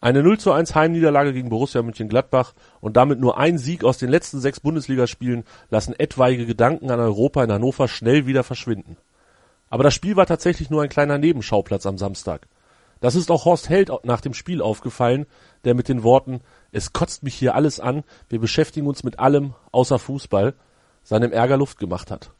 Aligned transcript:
Eine 0.00 0.22
0 0.22 0.38
zu 0.38 0.52
1 0.52 0.74
Heimniederlage 0.74 1.32
gegen 1.32 1.48
Borussia 1.48 1.82
Mönchengladbach 1.82 2.52
und 2.80 2.96
damit 2.96 3.18
nur 3.18 3.38
ein 3.38 3.56
Sieg 3.56 3.82
aus 3.82 3.96
den 3.96 4.10
letzten 4.10 4.40
sechs 4.40 4.60
Bundesligaspielen 4.60 5.44
lassen 5.70 5.98
etwaige 5.98 6.44
Gedanken 6.44 6.90
an 6.90 7.00
Europa 7.00 7.42
in 7.42 7.50
Hannover 7.50 7.88
schnell 7.88 8.26
wieder 8.26 8.44
verschwinden. 8.44 8.98
Aber 9.70 9.84
das 9.84 9.94
Spiel 9.94 10.16
war 10.16 10.26
tatsächlich 10.26 10.70
nur 10.70 10.82
ein 10.82 10.90
kleiner 10.90 11.18
Nebenschauplatz 11.18 11.86
am 11.86 11.98
Samstag. 11.98 12.46
Das 13.00 13.14
ist 13.14 13.30
auch 13.30 13.44
Horst 13.44 13.68
Held 13.68 13.90
nach 14.04 14.20
dem 14.20 14.34
Spiel 14.34 14.62
aufgefallen, 14.62 15.26
der 15.64 15.74
mit 15.74 15.88
den 15.88 16.02
Worten 16.02 16.40
Es 16.72 16.92
kotzt 16.92 17.22
mich 17.22 17.34
hier 17.34 17.54
alles 17.54 17.80
an, 17.80 18.04
wir 18.28 18.38
beschäftigen 18.38 18.86
uns 18.86 19.02
mit 19.02 19.18
allem 19.18 19.54
außer 19.72 19.98
Fußball 19.98 20.54
seinem 21.02 21.32
Ärger 21.32 21.56
Luft 21.56 21.78
gemacht 21.78 22.10
hat. 22.10 22.32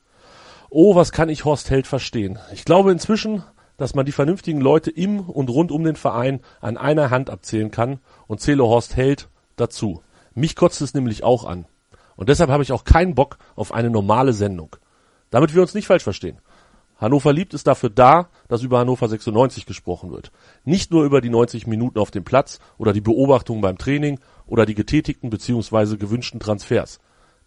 Oh, 0.69 0.95
was 0.95 1.13
kann 1.13 1.29
ich 1.29 1.45
Horst 1.45 1.71
Held 1.71 1.87
verstehen. 1.87 2.39
Ich 2.53 2.65
glaube 2.65 2.93
inzwischen, 2.93 3.45
dass 3.77 3.95
man 3.95 4.07
die 4.07 4.13
vernünftigen 4.13 4.61
Leute 4.61 4.91
im 4.91 5.21
und 5.21 5.51
rund 5.51 5.71
um 5.71 5.85
den 5.85 5.97
Verein 5.97 6.41
an 6.61 6.77
einer 6.77 7.11
Hand 7.11 7.31
abzählen 7.31 7.71
kann 7.71 8.01
und 8.27 8.41
zähle 8.41 8.65
Horst 8.65 8.97
Held 8.97 9.29
dazu. 9.57 10.03
Mich 10.35 10.57
kotzt 10.57 10.81
es 10.81 10.95
nämlich 10.95 11.25
auch 11.25 11.45
an. 11.45 11.67
Und 12.17 12.29
deshalb 12.29 12.51
habe 12.51 12.63
ich 12.63 12.73
auch 12.73 12.85
keinen 12.85 13.15
Bock 13.15 13.39
auf 13.55 13.73
eine 13.73 13.91
normale 13.91 14.33
Sendung. 14.33 14.77
Damit 15.31 15.55
wir 15.55 15.63
uns 15.63 15.75
nicht 15.75 15.87
falsch 15.87 16.05
verstehen. 16.05 16.41
Hannover 16.99 17.33
liebt 17.33 17.53
ist 17.53 17.67
dafür 17.67 17.91
da, 17.91 18.31
dass 18.49 18.63
über 18.63 18.79
Hannover 18.79 19.07
96 19.07 19.67
gesprochen 19.67 20.11
wird. 20.11 20.33
Nicht 20.65 20.91
nur 20.91 21.05
über 21.05 21.21
die 21.21 21.29
90 21.29 21.67
Minuten 21.67 21.99
auf 21.99 22.11
dem 22.11 22.25
Platz 22.25 22.59
oder 22.79 22.95
die 22.95 23.03
Beobachtungen 23.03 23.61
beim 23.61 23.77
Training 23.77 24.19
oder 24.47 24.65
die 24.65 24.75
getätigten 24.75 25.29
bzw. 25.29 25.99
gewünschten 25.99 26.41
Transfers. 26.41 26.99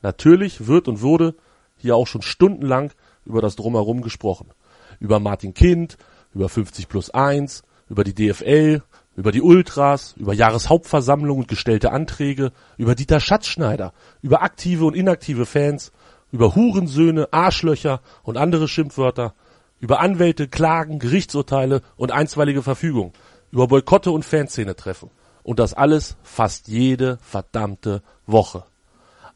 Natürlich 0.03 0.68
wird 0.68 0.88
und 0.88 1.02
wurde 1.02 1.36
hier 1.78 1.96
auch 1.96 2.06
schon 2.06 2.22
stundenlang 2.22 2.92
über 3.25 3.42
das 3.42 3.56
Drumherum 3.56 4.02
gesprochen. 4.02 4.52
Über 5.00 5.20
Martin 5.20 5.53
Kind, 5.53 5.98
über 6.33 6.49
50 6.49 6.88
plus 6.88 7.09
1, 7.09 7.63
über 7.89 8.03
die 8.03 8.13
DFL, 8.13 8.81
über 9.16 9.31
die 9.31 9.41
Ultras, 9.41 10.13
über 10.17 10.33
Jahreshauptversammlung 10.33 11.39
und 11.39 11.47
gestellte 11.47 11.91
Anträge, 11.91 12.52
über 12.77 12.95
Dieter 12.95 13.19
Schatzschneider, 13.19 13.94
über 14.22 14.41
aktive 14.44 14.85
und 14.85 14.95
inaktive 14.95 15.45
Fans, 15.45 15.91
über 16.31 16.55
Hurensöhne, 16.55 17.27
Arschlöcher 17.31 18.02
und 18.23 18.38
andere 18.38 18.67
Schimpfwörter, 18.67 19.33
über 19.80 20.00
Anwälte, 20.00 20.47
Klagen, 20.47 21.00
Gerichtsurteile 21.00 21.81
und 21.97 22.11
einstweilige 22.11 22.61
Verfügung, 22.63 23.13
über 23.52 23.67
Boykotte 23.67 24.11
und 24.11 24.23
Fanszene-Treffen. 24.23 25.09
Und 25.44 25.59
das 25.59 25.73
alles 25.73 26.16
fast 26.22 26.67
jede 26.67 27.17
verdammte 27.22 28.03
Woche. 28.25 28.66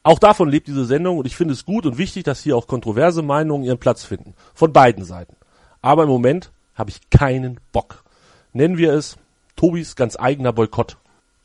Auch 0.02 0.18
davon 0.18 0.50
lebt 0.50 0.68
diese 0.68 0.84
Sendung 0.84 1.18
und 1.18 1.26
ich 1.26 1.34
finde 1.34 1.54
es 1.54 1.64
gut 1.64 1.86
und 1.86 1.98
wichtig, 1.98 2.24
dass 2.24 2.42
hier 2.42 2.56
auch 2.56 2.66
kontroverse 2.66 3.22
Meinungen 3.22 3.64
ihren 3.64 3.78
Platz 3.78 4.04
finden. 4.04 4.34
Von 4.54 4.72
beiden 4.72 5.04
Seiten. 5.04 5.36
Aber 5.80 6.04
im 6.04 6.10
Moment 6.10 6.52
habe 6.74 6.90
ich 6.90 7.10
keinen 7.10 7.60
Bock. 7.72 8.04
Nennen 8.52 8.78
wir 8.78 8.92
es 8.92 9.16
Tobis 9.56 9.96
ganz 9.96 10.16
eigener 10.18 10.52
Boykott. 10.52 10.96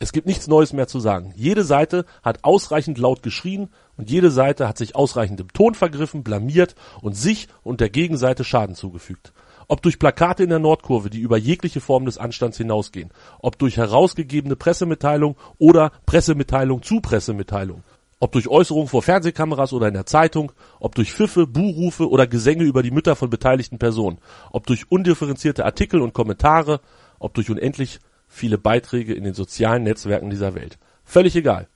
Es 0.02 0.14
gibt 0.14 0.28
nichts 0.28 0.48
Neues 0.48 0.72
mehr 0.72 0.88
zu 0.88 1.02
sagen. 1.02 1.34
Jede 1.36 1.66
Seite 1.66 2.06
hat 2.24 2.46
ausreichend 2.46 2.98
laut 2.98 3.22
geschrien 3.22 3.70
und 3.98 4.10
jede 4.10 4.32
Seite 4.32 4.68
hat 4.68 4.78
sich 4.78 4.96
ausreichend 4.96 5.42
im 5.42 5.52
Ton 5.52 5.76
vergriffen, 5.76 6.24
blamiert 6.24 6.76
und 7.02 7.18
sich 7.18 7.50
und 7.64 7.82
der 7.82 7.90
Gegenseite 7.90 8.46
Schaden 8.46 8.76
zugefügt. 8.76 9.34
Ob 9.68 9.82
durch 9.82 10.00
Plakate 10.00 10.44
in 10.44 10.50
der 10.50 10.60
Nordkurve, 10.60 11.10
die 11.10 11.20
über 11.20 11.38
jegliche 11.38 11.82
Form 11.82 12.06
des 12.06 12.18
Anstands 12.18 12.58
hinausgehen, 12.58 13.12
ob 13.40 13.60
durch 13.60 13.76
herausgegebene 13.76 14.56
Pressemitteilung 14.56 15.36
oder 15.58 15.92
Pressemitteilung 16.06 16.82
zu 16.82 17.02
Pressemitteilung, 17.02 17.84
ob 18.20 18.34
durch 18.34 18.48
Äußerungen 18.48 18.90
vor 18.90 19.02
Fernsehkameras 19.02 19.74
oder 19.74 19.88
in 19.88 19.94
der 19.94 20.06
Zeitung, 20.06 20.52
ob 20.80 20.96
durch 20.96 21.14
Pfiffe, 21.14 21.48
Buhrufe 21.48 22.10
oder 22.10 22.28
Gesänge 22.28 22.64
über 22.64 22.84
die 22.84 22.92
Mütter 22.92 23.16
von 23.16 23.30
beteiligten 23.30 23.80
Personen, 23.80 24.20
ob 24.52 24.68
durch 24.68 24.92
undifferenzierte 24.92 25.66
Artikel 25.66 26.02
und 26.02 26.14
Kommentare, 26.14 26.82
ob 27.20 27.34
durch 27.34 27.50
unendlich 27.50 28.00
viele 28.28 28.58
Beiträge 28.58 29.14
in 29.14 29.24
den 29.24 29.34
sozialen 29.34 29.84
Netzwerken 29.84 30.30
dieser 30.30 30.54
Welt. 30.54 30.78
Völlig 31.04 31.36
egal. 31.36 31.68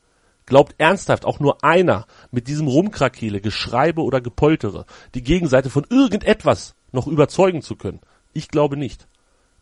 Glaubt 0.45 0.75
ernsthaft 0.77 1.25
auch 1.25 1.39
nur 1.39 1.63
einer 1.63 2.05
mit 2.31 2.47
diesem 2.47 2.67
Rumkrakele, 2.67 3.39
Geschreibe 3.39 4.03
oder 4.03 4.19
Gepoltere 4.19 4.85
die 5.15 5.23
Gegenseite 5.23 5.69
von 5.69 5.85
irgendetwas 5.89 6.75
noch 6.91 7.07
überzeugen 7.07 7.61
zu 7.61 7.77
können? 7.77 8.01
Ich 8.33 8.49
glaube 8.49 8.75
nicht. 8.75 9.07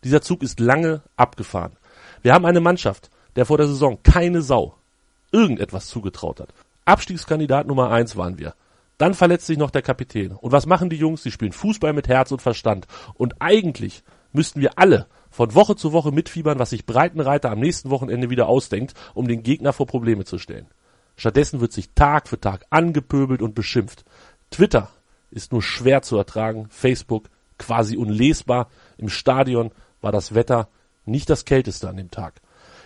Dieser 0.02 0.22
Zug 0.22 0.42
ist 0.42 0.58
lange 0.58 1.02
abgefahren. 1.16 1.76
Wir 2.22 2.34
haben 2.34 2.44
eine 2.44 2.60
Mannschaft, 2.60 3.10
der 3.36 3.46
vor 3.46 3.58
der 3.58 3.68
Saison 3.68 4.00
keine 4.02 4.42
Sau 4.42 4.74
irgendetwas 5.30 5.86
zugetraut 5.86 6.40
hat. 6.40 6.52
Abstiegskandidat 6.84 7.66
Nummer 7.66 7.90
eins 7.90 8.16
waren 8.16 8.38
wir. 8.38 8.54
Dann 8.98 9.14
verletzt 9.14 9.46
sich 9.46 9.58
noch 9.58 9.70
der 9.70 9.82
Kapitän. 9.82 10.32
Und 10.32 10.52
was 10.52 10.66
machen 10.66 10.90
die 10.90 10.96
Jungs? 10.96 11.22
Sie 11.22 11.30
spielen 11.30 11.52
Fußball 11.52 11.92
mit 11.92 12.08
Herz 12.08 12.30
und 12.30 12.42
Verstand. 12.42 12.86
Und 13.14 13.40
eigentlich 13.40 14.02
müssten 14.32 14.60
wir 14.60 14.78
alle 14.78 15.06
von 15.30 15.54
Woche 15.54 15.76
zu 15.76 15.92
Woche 15.92 16.12
mitfiebern, 16.12 16.58
was 16.58 16.70
sich 16.70 16.86
Breitenreiter 16.86 17.50
am 17.50 17.60
nächsten 17.60 17.90
Wochenende 17.90 18.30
wieder 18.30 18.46
ausdenkt, 18.46 18.94
um 19.14 19.26
den 19.26 19.42
Gegner 19.42 19.72
vor 19.72 19.86
Probleme 19.86 20.24
zu 20.24 20.38
stellen. 20.38 20.66
Stattdessen 21.16 21.60
wird 21.60 21.72
sich 21.72 21.90
Tag 21.94 22.28
für 22.28 22.40
Tag 22.40 22.64
angepöbelt 22.70 23.42
und 23.42 23.54
beschimpft. 23.54 24.04
Twitter 24.50 24.88
ist 25.30 25.52
nur 25.52 25.62
schwer 25.62 26.02
zu 26.02 26.16
ertragen, 26.16 26.66
Facebook 26.70 27.28
quasi 27.58 27.96
unlesbar. 27.96 28.68
Im 28.98 29.08
Stadion 29.08 29.70
war 30.00 30.12
das 30.12 30.34
Wetter 30.34 30.68
nicht 31.04 31.30
das 31.30 31.44
kälteste 31.44 31.88
an 31.88 31.96
dem 31.96 32.10
Tag. 32.10 32.40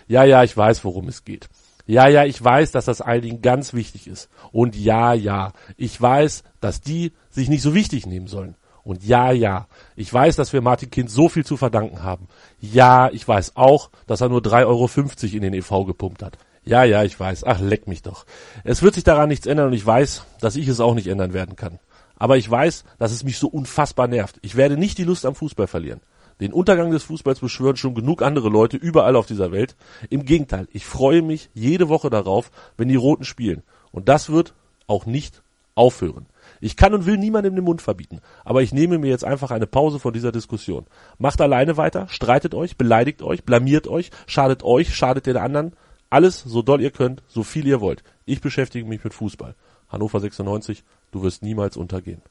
Ja, 0.07 0.23
ja, 0.23 0.43
ich 0.43 0.55
weiß, 0.55 0.83
worum 0.83 1.07
es 1.07 1.25
geht. 1.25 1.49
Ja, 1.87 2.07
ja, 2.07 2.25
ich 2.25 2.43
weiß, 2.43 2.71
dass 2.71 2.85
das 2.85 3.01
einigen 3.01 3.41
ganz 3.41 3.73
wichtig 3.73 4.07
ist. 4.07 4.29
Und 4.51 4.75
ja, 4.75 5.13
ja, 5.13 5.53
ich 5.77 5.99
weiß, 5.99 6.43
dass 6.59 6.81
die 6.81 7.13
sich 7.29 7.47
nicht 7.47 7.61
so 7.61 7.73
wichtig 7.73 8.05
nehmen 8.05 8.27
sollen. 8.27 8.55
Und 8.83 9.03
ja, 9.05 9.31
ja, 9.31 9.67
ich 9.95 10.13
weiß, 10.13 10.35
dass 10.35 10.53
wir 10.53 10.61
Martin 10.61 10.91
Kind 10.91 11.09
so 11.09 11.29
viel 11.29 11.45
zu 11.45 11.57
verdanken 11.57 12.03
haben. 12.03 12.27
Ja, 12.59 13.09
ich 13.11 13.25
weiß 13.27 13.55
auch, 13.55 13.89
dass 14.05 14.21
er 14.21 14.29
nur 14.29 14.41
3,50 14.41 14.65
Euro 14.65 14.89
in 15.35 15.41
den 15.41 15.53
EV 15.53 15.85
gepumpt 15.85 16.23
hat. 16.23 16.37
Ja, 16.63 16.83
ja, 16.83 17.03
ich 17.03 17.17
weiß. 17.17 17.45
Ach, 17.45 17.61
leck 17.61 17.87
mich 17.87 18.01
doch. 18.01 18.25
Es 18.65 18.83
wird 18.83 18.95
sich 18.95 19.05
daran 19.05 19.29
nichts 19.29 19.45
ändern 19.45 19.67
und 19.67 19.73
ich 19.73 19.85
weiß, 19.85 20.25
dass 20.41 20.57
ich 20.57 20.67
es 20.67 20.81
auch 20.81 20.93
nicht 20.93 21.07
ändern 21.07 21.33
werden 21.33 21.55
kann. 21.55 21.79
Aber 22.17 22.35
ich 22.35 22.49
weiß, 22.49 22.83
dass 22.97 23.11
es 23.11 23.23
mich 23.23 23.37
so 23.37 23.47
unfassbar 23.47 24.07
nervt. 24.07 24.37
Ich 24.41 24.55
werde 24.55 24.75
nicht 24.75 24.97
die 24.97 25.05
Lust 25.05 25.25
am 25.25 25.35
Fußball 25.35 25.67
verlieren. 25.67 26.01
Den 26.39 26.53
Untergang 26.53 26.91
des 26.91 27.03
Fußballs 27.03 27.39
beschwören 27.39 27.77
schon 27.77 27.95
genug 27.95 28.21
andere 28.21 28.49
Leute 28.49 28.77
überall 28.77 29.15
auf 29.15 29.25
dieser 29.25 29.51
Welt. 29.51 29.75
Im 30.09 30.25
Gegenteil, 30.25 30.67
ich 30.71 30.85
freue 30.85 31.21
mich 31.21 31.49
jede 31.53 31.89
Woche 31.89 32.09
darauf, 32.09 32.51
wenn 32.77 32.87
die 32.87 32.95
Roten 32.95 33.23
spielen. 33.23 33.63
Und 33.91 34.07
das 34.07 34.29
wird 34.29 34.53
auch 34.85 35.05
nicht 35.05 35.41
aufhören. 35.73 36.27
Ich 36.59 36.75
kann 36.75 36.93
und 36.93 37.05
will 37.05 37.17
niemandem 37.17 37.55
den 37.55 37.63
Mund 37.63 37.81
verbieten, 37.81 38.21
aber 38.43 38.63
ich 38.63 38.73
nehme 38.73 38.97
mir 38.97 39.09
jetzt 39.09 39.25
einfach 39.25 39.51
eine 39.51 39.67
Pause 39.67 39.99
von 39.99 40.13
dieser 40.13 40.31
Diskussion. 40.31 40.85
Macht 41.19 41.39
alleine 41.39 41.77
weiter, 41.77 42.07
streitet 42.09 42.55
euch, 42.55 42.77
beleidigt 42.77 43.21
euch, 43.21 43.43
blamiert 43.43 43.87
euch, 43.87 44.09
schadet 44.25 44.63
euch, 44.63 44.95
schadet 44.95 45.27
den 45.27 45.37
anderen. 45.37 45.73
Alles 46.09 46.39
so 46.39 46.61
doll 46.61 46.81
ihr 46.81 46.91
könnt, 46.91 47.21
so 47.27 47.43
viel 47.43 47.67
ihr 47.67 47.81
wollt. 47.81 48.03
Ich 48.25 48.41
beschäftige 48.41 48.87
mich 48.87 49.03
mit 49.03 49.13
Fußball. 49.13 49.55
Hannover 49.89 50.19
96, 50.19 50.83
du 51.11 51.21
wirst 51.21 51.43
niemals 51.43 51.77
untergehen. 51.77 52.21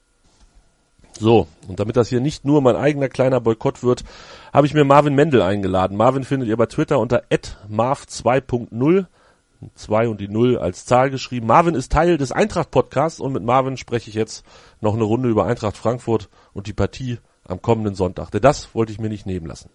So, 1.19 1.47
und 1.67 1.79
damit 1.79 1.97
das 1.97 2.09
hier 2.09 2.19
nicht 2.19 2.45
nur 2.45 2.61
mein 2.61 2.75
eigener 2.75 3.09
kleiner 3.09 3.41
Boykott 3.41 3.83
wird, 3.83 4.03
habe 4.53 4.67
ich 4.67 4.73
mir 4.73 4.83
Marvin 4.83 5.15
Mendel 5.15 5.41
eingeladen. 5.41 5.97
Marvin 5.97 6.23
findet 6.23 6.47
ihr 6.47 6.57
bei 6.57 6.67
Twitter 6.67 6.99
unter 6.99 7.23
@marv2.0, 7.71 9.05
2 9.73 10.07
und 10.09 10.21
die 10.21 10.27
0 10.27 10.59
als 10.59 10.85
Zahl 10.85 11.09
geschrieben. 11.09 11.47
Marvin 11.47 11.73
ist 11.73 11.91
Teil 11.91 12.17
des 12.17 12.31
Eintracht 12.31 12.69
Podcasts 12.69 13.19
und 13.19 13.33
mit 13.33 13.43
Marvin 13.43 13.77
spreche 13.77 14.09
ich 14.09 14.15
jetzt 14.15 14.45
noch 14.79 14.93
eine 14.93 15.03
Runde 15.03 15.29
über 15.29 15.45
Eintracht 15.45 15.77
Frankfurt 15.77 16.29
und 16.53 16.67
die 16.67 16.73
Partie 16.73 17.17
am 17.47 17.61
kommenden 17.61 17.95
Sonntag. 17.95 18.29
Denn 18.29 18.41
das 18.41 18.75
wollte 18.75 18.91
ich 18.91 18.99
mir 18.99 19.09
nicht 19.09 19.25
nehmen 19.25 19.47
lassen. 19.47 19.69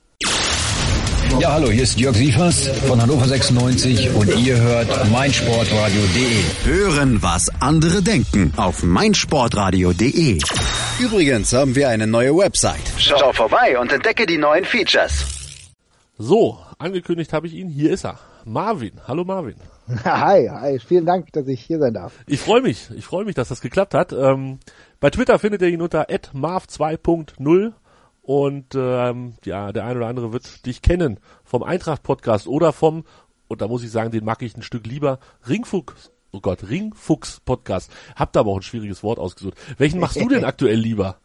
Ja, 1.39 1.53
hallo, 1.53 1.71
hier 1.71 1.83
ist 1.83 1.99
Jörg 1.99 2.15
Sievers 2.17 2.69
von 2.87 3.01
Hannover 3.01 3.27
96 3.27 4.15
und 4.15 4.29
ihr 4.39 4.61
hört 4.61 5.11
meinsportradio.de. 5.11 6.43
Hören, 6.65 7.23
was 7.23 7.51
andere 7.61 8.03
denken 8.03 8.53
auf 8.57 8.83
meinsportradio.de. 8.83 10.39
Übrigens 11.01 11.53
haben 11.53 11.75
wir 11.75 11.89
eine 11.89 12.07
neue 12.07 12.37
Website. 12.37 12.83
Schau 12.99 13.33
vorbei 13.33 13.79
und 13.79 13.93
entdecke 13.93 14.27
die 14.27 14.39
neuen 14.39 14.65
Features. 14.65 15.25
So, 16.19 16.59
angekündigt 16.79 17.33
habe 17.33 17.47
ich 17.47 17.55
ihn. 17.55 17.69
Hier 17.69 17.93
ist 17.93 18.05
er. 18.05 18.19
Marvin. 18.45 18.93
Hallo 19.07 19.25
Marvin. 19.25 19.57
Hi, 20.05 20.49
hi. 20.49 20.79
Vielen 20.79 21.07
Dank, 21.07 21.33
dass 21.33 21.47
ich 21.49 21.61
hier 21.61 21.79
sein 21.79 21.95
darf. 21.95 22.13
Ich 22.27 22.41
freue 22.41 22.63
mich. 22.63 22.89
Ich 22.97 23.05
freue 23.05 23.25
mich, 23.25 23.35
dass 23.35 23.49
das 23.49 23.61
geklappt 23.61 23.95
hat. 23.95 24.13
Ähm, 24.13 24.59
bei 25.01 25.11
Twitter 25.11 25.39
findet 25.39 25.63
ihr 25.63 25.69
ihn 25.69 25.83
unter 25.83 26.09
@marv2.0 26.09 27.73
und 28.23 28.75
ähm, 28.75 29.35
ja, 29.45 29.73
der 29.73 29.85
eine 29.85 29.99
oder 29.99 30.09
andere 30.09 30.33
wird 30.33 30.65
dich 30.65 30.81
kennen 30.81 31.19
vom 31.45 31.63
Eintracht 31.63 32.03
Podcast 32.03 32.47
oder 32.47 32.73
vom 32.73 33.05
und 33.49 33.61
da 33.61 33.69
muss 33.69 33.85
ich 33.85 33.91
sagen, 33.91 34.11
den 34.11 34.25
mag 34.25 34.41
ich 34.41 34.57
ein 34.57 34.63
Stück 34.63 34.87
lieber. 34.87 35.19
Ringfuchs, 35.47 36.11
oh 36.31 36.41
Gott, 36.41 36.71
Ringfuchs 36.71 37.41
Podcast. 37.41 37.91
Habt 38.17 38.37
aber 38.37 38.51
auch 38.51 38.57
ein 38.57 38.63
schwieriges 38.63 39.03
Wort 39.03 39.19
ausgesucht. 39.19 39.59
Welchen 39.77 40.01
machst 40.01 40.19
du 40.19 40.29
denn 40.29 40.45
aktuell 40.47 40.79
lieber? 40.79 41.17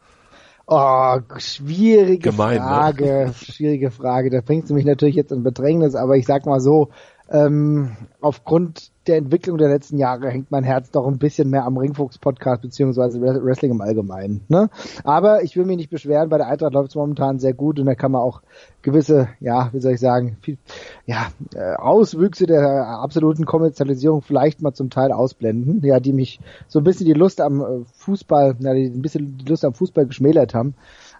Oh, 0.66 1.16
schwierige 1.38 2.30
Gemein, 2.30 2.56
ne? 2.56 2.62
Frage, 2.62 3.34
schwierige 3.34 3.90
Frage. 3.90 4.28
Da 4.28 4.42
bringst 4.42 4.68
du 4.68 4.74
mich 4.74 4.84
natürlich 4.84 5.14
jetzt 5.14 5.32
in 5.32 5.42
Bedrängnis, 5.42 5.94
aber 5.94 6.16
ich 6.16 6.26
sag 6.26 6.44
mal 6.44 6.60
so, 6.60 6.90
ähm, 7.30 7.96
aufgrund 8.20 8.92
der 9.08 9.16
Entwicklung 9.16 9.58
der 9.58 9.68
letzten 9.68 9.98
Jahre 9.98 10.28
hängt 10.28 10.50
mein 10.50 10.64
Herz 10.64 10.90
doch 10.90 11.06
ein 11.06 11.18
bisschen 11.18 11.50
mehr 11.50 11.64
am 11.64 11.76
Ringfuchs-Podcast 11.76 12.62
beziehungsweise 12.62 13.20
Wrestling 13.20 13.72
im 13.72 13.80
Allgemeinen. 13.80 14.42
Ne? 14.48 14.70
Aber 15.04 15.42
ich 15.42 15.56
will 15.56 15.64
mich 15.64 15.78
nicht 15.78 15.90
beschweren, 15.90 16.28
bei 16.28 16.38
der 16.38 16.46
Eintracht 16.48 16.74
läuft 16.74 16.90
es 16.90 16.94
momentan 16.94 17.38
sehr 17.38 17.54
gut 17.54 17.80
und 17.80 17.86
da 17.86 17.94
kann 17.94 18.12
man 18.12 18.20
auch 18.20 18.42
gewisse, 18.82 19.28
ja, 19.40 19.70
wie 19.72 19.80
soll 19.80 19.92
ich 19.92 20.00
sagen, 20.00 20.36
viel, 20.42 20.58
ja, 21.06 21.28
äh, 21.54 21.74
Auswüchse 21.74 22.46
der 22.46 22.86
absoluten 22.86 23.44
Kommerzialisierung 23.44 24.22
vielleicht 24.22 24.62
mal 24.62 24.72
zum 24.72 24.90
Teil 24.90 25.12
ausblenden, 25.12 25.82
ja, 25.82 26.00
die 26.00 26.12
mich 26.12 26.40
so 26.68 26.78
ein 26.78 26.84
bisschen 26.84 27.06
die 27.06 27.12
Lust 27.12 27.40
am 27.40 27.60
äh, 27.60 27.84
Fußball, 27.94 28.56
ja, 28.60 28.74
die 28.74 28.86
ein 28.86 29.02
bisschen 29.02 29.38
die 29.38 29.46
Lust 29.46 29.64
am 29.64 29.74
Fußball 29.74 30.06
geschmälert 30.06 30.54
haben. 30.54 30.74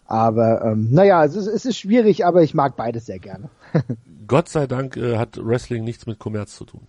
Aber 0.09 0.65
ähm, 0.65 0.89
naja, 0.91 1.23
es 1.23 1.37
ist, 1.37 1.47
es 1.47 1.67
ist 1.67 1.77
schwierig, 1.77 2.25
aber 2.25 2.43
ich 2.43 2.55
mag 2.55 2.77
beides 2.77 3.05
sehr 3.05 3.19
gerne. 3.19 3.51
Gott 4.27 4.49
sei 4.49 4.67
Dank 4.67 4.97
äh, 4.97 5.19
hat 5.19 5.39
Wrestling 5.39 5.85
nichts 5.85 6.07
mit 6.07 6.19
Kommerz 6.19 6.57
zu 6.57 6.65
tun. 6.65 6.81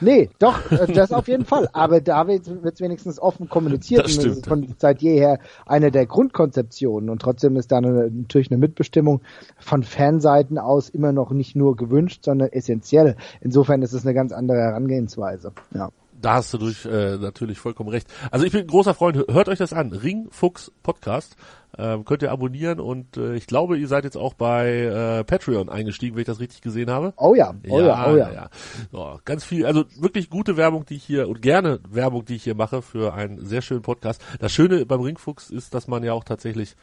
Nee, 0.00 0.30
doch, 0.38 0.70
äh, 0.70 0.92
das 0.92 1.10
auf 1.12 1.26
jeden 1.26 1.44
Fall. 1.44 1.68
Aber 1.72 2.00
da 2.00 2.28
wird 2.28 2.46
es 2.46 2.80
wenigstens 2.80 3.18
offen 3.18 3.48
kommuniziert. 3.48 4.04
Das 4.04 4.14
und 4.14 4.20
stimmt. 4.20 4.36
ist 4.36 4.46
von 4.46 4.74
seit 4.78 5.02
jeher 5.02 5.40
eine 5.66 5.90
der 5.90 6.06
Grundkonzeptionen. 6.06 7.10
Und 7.10 7.20
trotzdem 7.20 7.56
ist 7.56 7.72
da 7.72 7.78
eine, 7.78 8.10
natürlich 8.12 8.50
eine 8.52 8.58
Mitbestimmung 8.58 9.22
von 9.58 9.82
Fanseiten 9.82 10.56
aus 10.56 10.88
immer 10.88 11.10
noch 11.10 11.32
nicht 11.32 11.56
nur 11.56 11.74
gewünscht, 11.74 12.24
sondern 12.24 12.50
essentiell. 12.50 13.16
Insofern 13.40 13.82
ist 13.82 13.92
es 13.92 14.04
eine 14.04 14.14
ganz 14.14 14.30
andere 14.32 14.58
Herangehensweise. 14.58 15.52
Ja. 15.74 15.90
Da 16.20 16.34
hast 16.34 16.52
du 16.52 16.58
durch 16.58 16.84
äh, 16.84 17.16
natürlich 17.16 17.58
vollkommen 17.58 17.90
recht. 17.90 18.08
Also 18.30 18.44
ich 18.44 18.52
bin 18.52 18.62
ein 18.62 18.66
großer 18.66 18.94
Freund, 18.94 19.16
hört 19.28 19.48
euch 19.48 19.58
das 19.58 19.72
an. 19.72 19.92
Ringfuchs 19.92 20.72
Podcast. 20.82 21.36
Ähm, 21.76 22.04
könnt 22.04 22.22
ihr 22.22 22.32
abonnieren 22.32 22.80
und 22.80 23.16
äh, 23.18 23.34
ich 23.34 23.46
glaube, 23.46 23.76
ihr 23.76 23.86
seid 23.88 24.04
jetzt 24.04 24.16
auch 24.16 24.32
bei 24.34 24.68
äh, 24.68 25.24
Patreon 25.24 25.68
eingestiegen, 25.68 26.16
wenn 26.16 26.22
ich 26.22 26.26
das 26.26 26.40
richtig 26.40 26.62
gesehen 26.62 26.90
habe. 26.90 27.12
Oh 27.16 27.34
ja, 27.34 27.54
oh 27.68 27.80
ja, 27.80 28.10
oh 28.10 28.16
ja. 28.16 28.32
ja. 28.32 28.50
So, 28.90 29.20
ganz 29.24 29.44
viel, 29.44 29.66
also 29.66 29.84
wirklich 30.00 30.30
gute 30.30 30.56
Werbung, 30.56 30.86
die 30.86 30.94
ich 30.94 31.04
hier 31.04 31.28
und 31.28 31.42
gerne 31.42 31.78
Werbung, 31.88 32.24
die 32.24 32.36
ich 32.36 32.44
hier 32.44 32.54
mache 32.54 32.80
für 32.80 33.12
einen 33.12 33.44
sehr 33.44 33.60
schönen 33.60 33.82
Podcast. 33.82 34.24
Das 34.40 34.50
Schöne 34.50 34.86
beim 34.86 35.02
Ringfuchs 35.02 35.50
ist, 35.50 35.74
dass 35.74 35.88
man 35.88 36.02
ja 36.02 36.14
auch 36.14 36.24
tatsächlich 36.24 36.74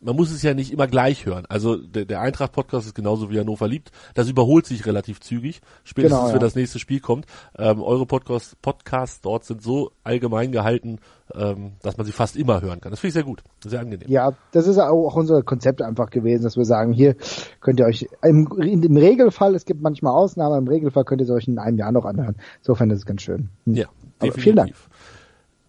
man 0.00 0.14
muss 0.14 0.30
es 0.30 0.42
ja 0.42 0.54
nicht 0.54 0.72
immer 0.72 0.86
gleich 0.86 1.26
hören. 1.26 1.44
Also 1.48 1.76
der, 1.76 2.04
der 2.04 2.20
Eintracht-Podcast 2.20 2.86
ist 2.86 2.94
genauso 2.94 3.30
wie 3.30 3.38
Hannover 3.38 3.66
liebt. 3.66 3.90
Das 4.14 4.28
überholt 4.28 4.66
sich 4.66 4.86
relativ 4.86 5.20
zügig, 5.20 5.60
spätestens 5.84 6.18
Genau, 6.18 6.28
ja. 6.28 6.34
wenn 6.34 6.40
das 6.40 6.54
nächste 6.54 6.78
Spiel 6.78 7.00
kommt. 7.00 7.26
Ähm, 7.56 7.82
eure 7.82 8.06
Podcast, 8.06 8.60
Podcasts 8.62 9.20
dort 9.20 9.44
sind 9.44 9.62
so 9.62 9.90
allgemein 10.04 10.52
gehalten, 10.52 11.00
ähm, 11.34 11.72
dass 11.82 11.96
man 11.96 12.06
sie 12.06 12.12
fast 12.12 12.36
immer 12.36 12.60
hören 12.60 12.80
kann. 12.80 12.90
Das 12.90 13.00
finde 13.00 13.08
ich 13.08 13.14
sehr 13.14 13.24
gut, 13.24 13.42
sehr 13.64 13.80
angenehm. 13.80 14.08
Ja, 14.08 14.32
das 14.52 14.66
ist 14.66 14.78
auch 14.78 15.16
unser 15.16 15.42
Konzept 15.42 15.82
einfach 15.82 16.10
gewesen, 16.10 16.44
dass 16.44 16.56
wir 16.56 16.64
sagen, 16.64 16.92
hier 16.92 17.16
könnt 17.60 17.80
ihr 17.80 17.86
euch 17.86 18.08
im, 18.22 18.46
im 18.60 18.96
Regelfall, 18.96 19.54
es 19.54 19.64
gibt 19.64 19.82
manchmal 19.82 20.12
Ausnahmen, 20.12 20.58
im 20.58 20.68
Regelfall 20.68 21.04
könnt 21.04 21.20
ihr 21.20 21.24
es 21.24 21.30
euch 21.30 21.48
in 21.48 21.58
einem 21.58 21.76
Jahr 21.76 21.92
noch 21.92 22.04
anhören. 22.04 22.36
Insofern 22.58 22.90
ist 22.90 23.00
es 23.00 23.06
ganz 23.06 23.22
schön. 23.22 23.50
Hm. 23.64 23.74
Ja, 23.74 23.86
definitiv. 24.20 24.42
vielen 24.42 24.56
Dank. 24.56 24.74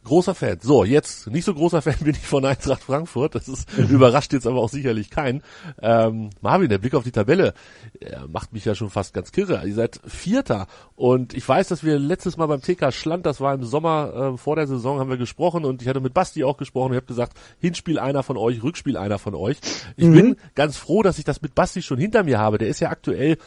Großer 0.05 0.33
Fan. 0.33 0.59
So, 0.61 0.85
jetzt, 0.85 1.27
nicht 1.27 1.43
so 1.43 1.53
großer 1.53 1.81
Fan 1.81 1.95
bin 2.01 2.15
ich 2.15 2.25
von 2.25 2.45
Eintracht 2.45 2.83
Frankfurt. 2.83 3.35
Das 3.35 3.47
ist, 3.47 3.67
überrascht 3.77 4.31
jetzt 4.33 4.47
aber 4.47 4.59
auch 4.59 4.69
sicherlich 4.69 5.09
keinen. 5.09 5.43
Ähm, 5.81 6.29
Marvin, 6.41 6.69
der 6.69 6.77
Blick 6.77 6.95
auf 6.95 7.03
die 7.03 7.11
Tabelle 7.11 7.53
äh, 7.99 8.19
macht 8.27 8.53
mich 8.53 8.63
ja 8.63 8.75
schon 8.75 8.89
fast 8.89 9.13
ganz 9.13 9.31
kirre. 9.31 9.61
Ihr 9.65 9.75
seid 9.75 9.99
Vierter. 10.05 10.67
Und 10.95 11.33
ich 11.33 11.47
weiß, 11.47 11.67
dass 11.67 11.83
wir 11.83 11.99
letztes 11.99 12.37
Mal 12.37 12.45
beim 12.47 12.61
TK 12.61 12.93
Schland, 12.93 13.25
das 13.25 13.41
war 13.41 13.53
im 13.53 13.63
Sommer 13.63 14.33
äh, 14.33 14.37
vor 14.37 14.55
der 14.55 14.67
Saison, 14.67 14.99
haben 14.99 15.09
wir 15.09 15.17
gesprochen 15.17 15.65
und 15.65 15.81
ich 15.81 15.87
hatte 15.87 15.99
mit 15.99 16.13
Basti 16.13 16.43
auch 16.43 16.57
gesprochen. 16.57 16.93
Ich 16.93 16.97
habe 16.97 17.05
gesagt, 17.05 17.37
Hinspiel 17.59 17.99
einer 17.99 18.23
von 18.23 18.37
euch, 18.37 18.63
Rückspiel 18.63 18.97
einer 18.97 19.19
von 19.19 19.35
euch. 19.35 19.57
Ich 19.97 20.09
bin 20.09 20.37
ganz 20.55 20.77
froh, 20.77 21.03
dass 21.03 21.19
ich 21.19 21.25
das 21.25 21.41
mit 21.41 21.55
Basti 21.55 21.81
schon 21.81 21.99
hinter 21.99 22.23
mir 22.23 22.39
habe. 22.39 22.57
Der 22.57 22.69
ist 22.69 22.79
ja 22.79 22.89
aktuell 22.89 23.37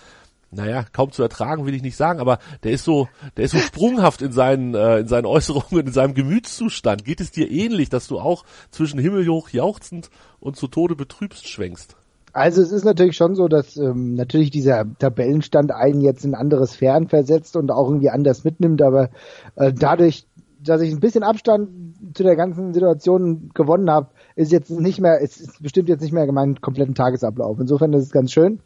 naja, 0.55 0.85
kaum 0.93 1.11
zu 1.11 1.23
ertragen 1.23 1.67
will 1.67 1.75
ich 1.75 1.83
nicht 1.83 1.97
sagen, 1.97 2.21
aber 2.21 2.39
der 2.63 2.73
ist 2.73 2.85
so, 2.85 3.09
der 3.37 3.45
ist 3.45 3.53
so 3.53 3.59
sprunghaft 3.59 4.21
in 4.21 4.33
seinen, 4.33 4.75
äh, 4.75 4.99
in 4.99 5.09
seinen 5.09 5.27
Äußerungen, 5.27 5.87
in 5.87 5.93
seinem 5.93 6.15
Gemütszustand. 6.15 7.05
Geht 7.05 7.21
es 7.21 7.31
dir 7.31 7.51
ähnlich, 7.51 7.89
dass 7.89 8.07
du 8.07 8.19
auch 8.19 8.45
zwischen 8.71 9.01
himmelhoch 9.01 9.49
jauchzend 9.49 10.11
und 10.41 10.57
zu 10.57 10.69
Tode 10.69 10.95
betrübst 10.95 11.49
schwenkst? 11.49 11.97
Also 12.35 12.63
es 12.63 12.73
ist 12.73 12.85
natürlich 12.85 13.17
schon 13.17 13.35
so, 13.35 13.49
dass 13.49 13.77
ähm, 13.77 14.15
natürlich 14.15 14.51
dieser 14.51 14.87
Tabellenstand 14.99 15.71
einen 15.71 16.01
jetzt 16.01 16.25
in 16.25 16.35
andere 16.35 16.67
Sphären 16.67 17.09
versetzt 17.09 17.57
und 17.57 17.71
auch 17.71 17.89
irgendwie 17.89 18.11
anders 18.11 18.45
mitnimmt, 18.45 18.81
aber 18.83 19.11
äh, 19.57 19.73
dadurch, 19.73 20.27
dass 20.61 20.81
ich 20.81 20.93
ein 20.93 21.01
bisschen 21.01 21.25
Abstand 21.25 21.69
zu 22.15 22.23
der 22.23 22.37
ganzen 22.37 22.73
Situation 22.73 23.51
gewonnen 23.55 23.91
habe, 23.91 24.09
ist 24.35 24.53
jetzt 24.53 24.71
nicht 24.71 25.01
mehr, 25.01 25.19
ist 25.19 25.63
bestimmt 25.63 25.89
jetzt 25.89 26.01
nicht 26.01 26.13
mehr 26.13 26.31
meinen 26.31 26.61
kompletten 26.61 26.95
Tagesablauf. 26.95 27.59
Insofern 27.59 27.93
ist 27.93 28.05
es 28.05 28.11
ganz 28.13 28.33
schön. 28.33 28.61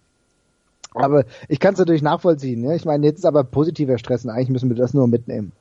Aber 0.96 1.24
ich 1.48 1.60
kann 1.60 1.74
es 1.74 1.78
natürlich 1.78 2.02
nachvollziehen. 2.02 2.62
Ne? 2.62 2.76
Ich 2.76 2.84
meine, 2.84 3.06
jetzt 3.06 3.18
ist 3.18 3.24
aber 3.26 3.44
positiver 3.44 3.98
Stress 3.98 4.24
und 4.24 4.30
eigentlich 4.30 4.50
müssen 4.50 4.68
wir 4.68 4.76
das 4.76 4.94
nur 4.94 5.06
mitnehmen. 5.08 5.52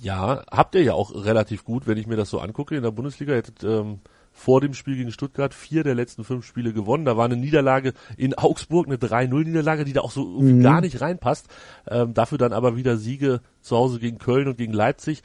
Ja, 0.00 0.42
habt 0.50 0.74
ihr 0.74 0.82
ja 0.82 0.94
auch 0.94 1.14
relativ 1.24 1.64
gut, 1.64 1.86
wenn 1.86 1.98
ich 1.98 2.06
mir 2.06 2.16
das 2.16 2.30
so 2.30 2.40
angucke 2.40 2.76
in 2.76 2.82
der 2.82 2.92
Bundesliga. 2.92 3.32
Ihr 3.32 3.38
hättet 3.38 3.62
ähm, 3.62 3.98
vor 4.32 4.62
dem 4.62 4.72
Spiel 4.72 4.96
gegen 4.96 5.12
Stuttgart 5.12 5.52
vier 5.52 5.84
der 5.84 5.94
letzten 5.94 6.24
fünf 6.24 6.46
Spiele 6.46 6.72
gewonnen. 6.72 7.04
Da 7.04 7.18
war 7.18 7.26
eine 7.26 7.36
Niederlage 7.36 7.92
in 8.16 8.32
Augsburg, 8.34 8.86
eine 8.86 8.96
3-0-Niederlage, 8.96 9.84
die 9.84 9.92
da 9.92 10.00
auch 10.00 10.10
so 10.12 10.22
irgendwie 10.22 10.54
Mhm. 10.54 10.62
gar 10.62 10.80
nicht 10.80 11.00
reinpasst. 11.00 11.48
Ähm, 11.88 12.14
dafür 12.14 12.38
dann 12.38 12.54
aber 12.54 12.76
wieder 12.76 12.96
Siege 12.96 13.40
zu 13.60 13.76
Hause 13.76 13.98
gegen 13.98 14.16
Köln 14.18 14.48
und 14.48 14.56
gegen 14.56 14.72
Leipzig. 14.72 15.22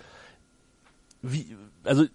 Wie, 1.21 1.55
also 1.85 2.05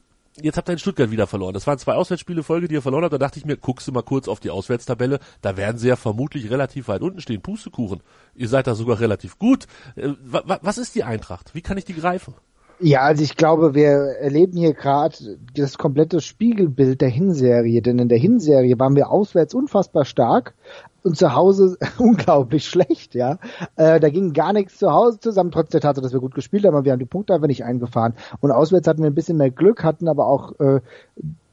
jetzt 0.41 0.57
habt 0.57 0.69
ihr 0.69 0.73
in 0.73 0.79
Stuttgart 0.79 1.11
wieder 1.11 1.27
verloren. 1.27 1.55
Das 1.55 1.67
waren 1.67 1.79
zwei 1.79 1.95
Auswärtsspiele 1.95 2.43
Folge, 2.43 2.69
die 2.69 2.75
ihr 2.75 2.83
verloren 2.83 3.05
habt. 3.05 3.13
Da 3.13 3.19
dachte 3.19 3.39
ich 3.39 3.45
mir, 3.45 3.57
guckst 3.57 3.89
du 3.89 3.93
mal 3.93 4.03
kurz 4.03 4.29
auf 4.29 4.41
die 4.41 4.51
Auswärtstabelle. 4.51 5.19
Da 5.43 5.57
werden 5.57 5.79
sie 5.79 5.89
ja 5.89 5.97
vermutlich 5.97 6.51
relativ 6.51 6.89
weit 6.89 7.03
unten 7.03 7.21
stehen. 7.21 7.43
Pustekuchen. 7.43 8.03
Ihr 8.35 8.49
seid 8.49 8.67
da 8.67 8.75
sogar 8.75 9.01
relativ 9.01 9.39
gut. 9.39 9.67
Äh, 9.97 10.11
wa, 10.23 10.43
wa, 10.47 10.59
was 10.63 10.79
ist 10.79 10.95
die 10.95 11.05
Eintracht? 11.05 11.55
Wie 11.55 11.63
kann 11.63 11.79
ich 11.79 11.85
die 11.85 11.95
greifen? 11.95 12.35
Ja, 12.79 13.01
also 13.01 13.23
ich 13.23 13.37
glaube, 13.37 13.75
wir 13.75 13.89
erleben 14.21 14.59
hier 14.59 14.75
gerade 14.75 15.17
das 15.55 15.79
komplette 15.79 16.21
Spiegelbild 16.21 17.01
der 17.01 17.09
Hinserie, 17.09 17.81
denn 17.81 17.99
in 17.99 18.09
der 18.09 18.19
Hinserie 18.19 18.79
waren 18.79 18.97
wir 18.97 19.11
auswärts 19.11 19.55
unfassbar 19.55 20.05
stark 20.05 20.55
und 21.03 21.17
zu 21.17 21.35
Hause 21.35 21.79
unglaublich 21.99 22.67
schlecht, 22.67 23.15
ja. 23.15 23.39
Äh, 23.77 23.99
da 23.99 24.11
ging 24.11 24.35
gar 24.35 24.53
nichts 24.53 24.77
zu 24.77 24.93
Hause 24.93 25.19
zusammen, 25.21 25.53
trotz 25.53 25.71
der 25.71 25.81
Tatsache, 25.81 26.03
dass 26.03 26.13
wir 26.13 26.21
gut 26.21 26.35
gespielt 26.35 26.67
haben, 26.67 26.75
aber 26.75 26.85
wir 26.85 26.93
haben 26.93 26.99
die 26.99 27.07
Punkte 27.07 27.33
einfach 27.33 27.47
nicht 27.47 27.65
eingefahren. 27.65 28.15
Und 28.41 28.51
auswärts 28.51 28.87
hatten 28.87 29.03
wir 29.03 29.11
ein 29.11 29.15
bisschen 29.15 29.39
mehr 29.39 29.51
Glück, 29.51 29.83
hatten 29.83 30.07
aber 30.07 30.27
auch 30.27 30.61
äh, 30.61 30.81